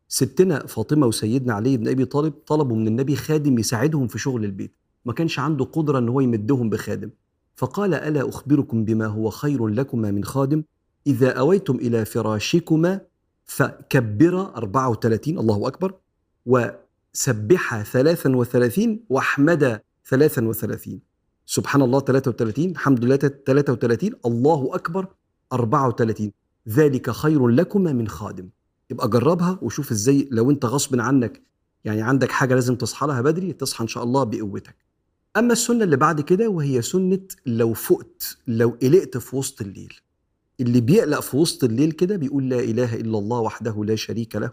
[0.09, 4.72] ستنا فاطمة وسيدنا علي بن أبي طالب طلبوا من النبي خادم يساعدهم في شغل البيت.
[5.04, 7.11] ما كانش عنده قدرة أن هو يمدهم بخادم.
[7.59, 10.62] فقال ألا أخبركم بما هو خير لكما من خادم؟
[11.06, 13.00] إذا أويتم إلى فراشكما
[13.44, 15.94] فكبر 34 الله أكبر
[16.46, 21.00] وسبح 33 وأحمد 33
[21.46, 25.06] سبحان الله 33 الحمد لله 33 الله أكبر
[25.52, 26.32] 34
[26.68, 28.48] ذلك خير لكما من خادم.
[28.90, 31.42] يبقى جربها وشوف إزاي لو أنت غصب عنك
[31.84, 34.88] يعني عندك حاجة لازم تصحى لها بدري تصحى إن شاء الله بقوتك.
[35.37, 39.95] أما السنة اللي بعد كده وهي سنة لو فقت لو قلقت في وسط الليل.
[40.61, 44.51] اللي بيقلق في وسط الليل كده بيقول لا إله إلا الله وحده لا شريك له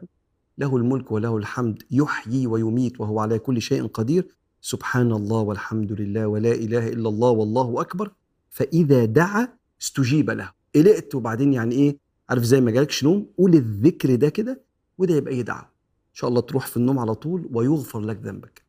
[0.57, 4.27] له الملك وله الحمد يحيي ويميت وهو على كل شيء قدير.
[4.61, 8.11] سبحان الله والحمد لله ولا إله إلا الله والله أكبر.
[8.49, 9.47] فإذا دعا
[9.81, 10.51] استجيب له.
[10.75, 11.97] قلقت وبعدين يعني إيه؟
[12.29, 14.61] عارف زي ما جالكش نوم قول الذكر ده كده
[14.97, 18.64] وده يبقى يدعى إن شاء الله تروح في النوم على طول ويغفر لك ذنبك.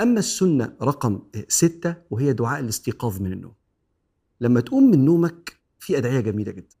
[0.00, 3.54] أما السنة رقم ستة وهي دعاء الاستيقاظ من النوم.
[4.40, 6.76] لما تقوم من نومك في أدعية جميلة جدا.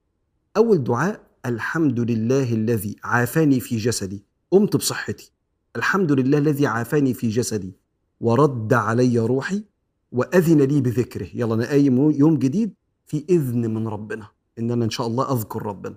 [0.56, 4.24] أول دعاء الحمد لله الذي عافاني في جسدي.
[4.50, 5.32] قمت بصحتي.
[5.76, 7.76] الحمد لله الذي عافاني في جسدي.
[8.20, 9.64] ورد علي روحي
[10.12, 11.28] وأذن لي بذكره.
[11.34, 12.74] يلا أنا قايم يوم جديد
[13.06, 14.28] في إذن من ربنا.
[14.58, 15.96] إن أنا إن شاء الله أذكر ربنا.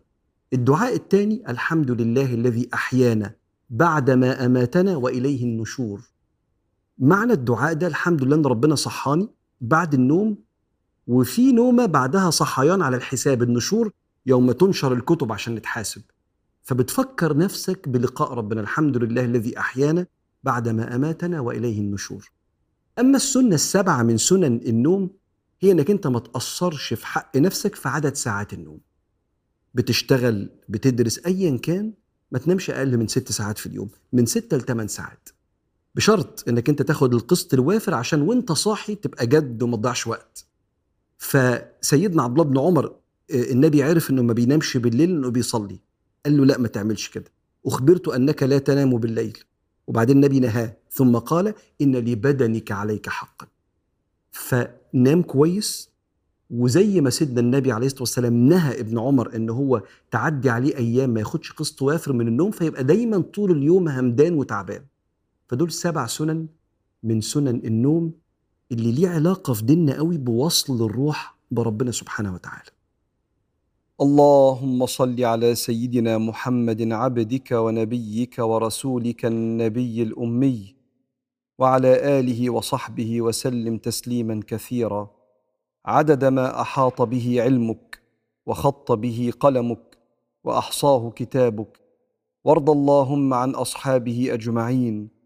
[0.54, 3.36] الدعاء الثاني الحمد لله الذي أحيانا
[3.70, 6.02] بعدما أماتنا وإليه النشور.
[7.00, 9.30] معنى الدعاء ده الحمد لله إن ربنا صحاني
[9.62, 10.38] بعد النوم
[11.08, 13.92] وفي نومة بعدها صحيان على الحساب النشور
[14.26, 16.02] يوم تنشر الكتب عشان نتحاسب.
[16.64, 20.06] فبتفكر نفسك بلقاء ربنا الحمد لله الذي أحيانا
[20.44, 22.32] بعدما أماتنا وإليه النشور.
[23.00, 25.10] أما السنة السبعه من سنن النوم
[25.62, 28.80] هي إنك أنت ما تاثرش في حق نفسك في عدد ساعات النوم.
[29.74, 31.94] بتشتغل بتدرس ايا كان
[32.32, 35.30] ما تنامش أقل من ست ساعات في اليوم من ستة لثمان ساعات.
[35.98, 40.46] بشرط إنك أنت تاخد القسط الوافر عشان وأنت صاحي تبقى جد وما تضيعش وقت.
[41.18, 42.86] فسيدنا عبد الله بن عمر
[43.32, 45.80] آه، النبي عرف إنه ما بينامش بالليل إنه بيصلي.
[46.26, 47.32] قال له لا ما تعملش كده.
[47.66, 49.38] أخبرت أنك لا تنام بالليل.
[49.88, 53.48] وبعدين النبي نهاه ثم قال إن لبدنك عليك حقا.
[54.32, 55.90] فنام كويس
[56.50, 59.82] وزي ما سيدنا النبي عليه الصلاة والسلام نهى ابن عمر إن هو
[60.12, 64.82] تعدي عليه أيام ما ياخدش قسط وافر من النوم فيبقى دايما طول اليوم همدان وتعبان.
[65.48, 66.48] فدول سبع سنن
[67.04, 68.14] من سنن النوم
[68.72, 72.72] اللي ليه علاقة في ديننا قوي بوصل الروح بربنا سبحانه وتعالى.
[74.02, 80.76] اللهم صل على سيدنا محمد عبدك ونبيك ورسولك النبي الأمي
[81.60, 85.12] وعلى آله وصحبه وسلم تسليما كثيرا.
[85.86, 88.02] عدد ما أحاط به علمك
[88.46, 89.98] وخط به قلمك
[90.44, 91.80] وأحصاه كتابك.
[92.44, 95.17] وارض اللهم عن أصحابه أجمعين.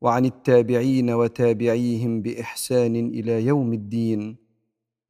[0.00, 4.36] وعن التابعين وتابعيهم بإحسان إلى يوم الدين.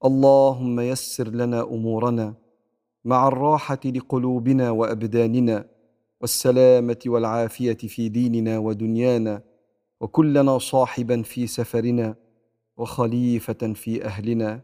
[0.05, 2.35] اللهم يسر لنا أمورنا
[3.05, 5.65] مع الراحة لقلوبنا وأبداننا
[6.21, 9.43] والسلامة والعافية في ديننا ودنيانا
[10.01, 12.15] وكلنا صاحبا في سفرنا
[12.77, 14.61] وخليفة في أهلنا.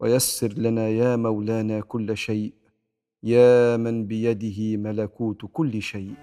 [0.00, 2.52] ويسر لنا يا مولانا كل شيء
[3.22, 6.14] يا من بيده ملكوت كل شيء.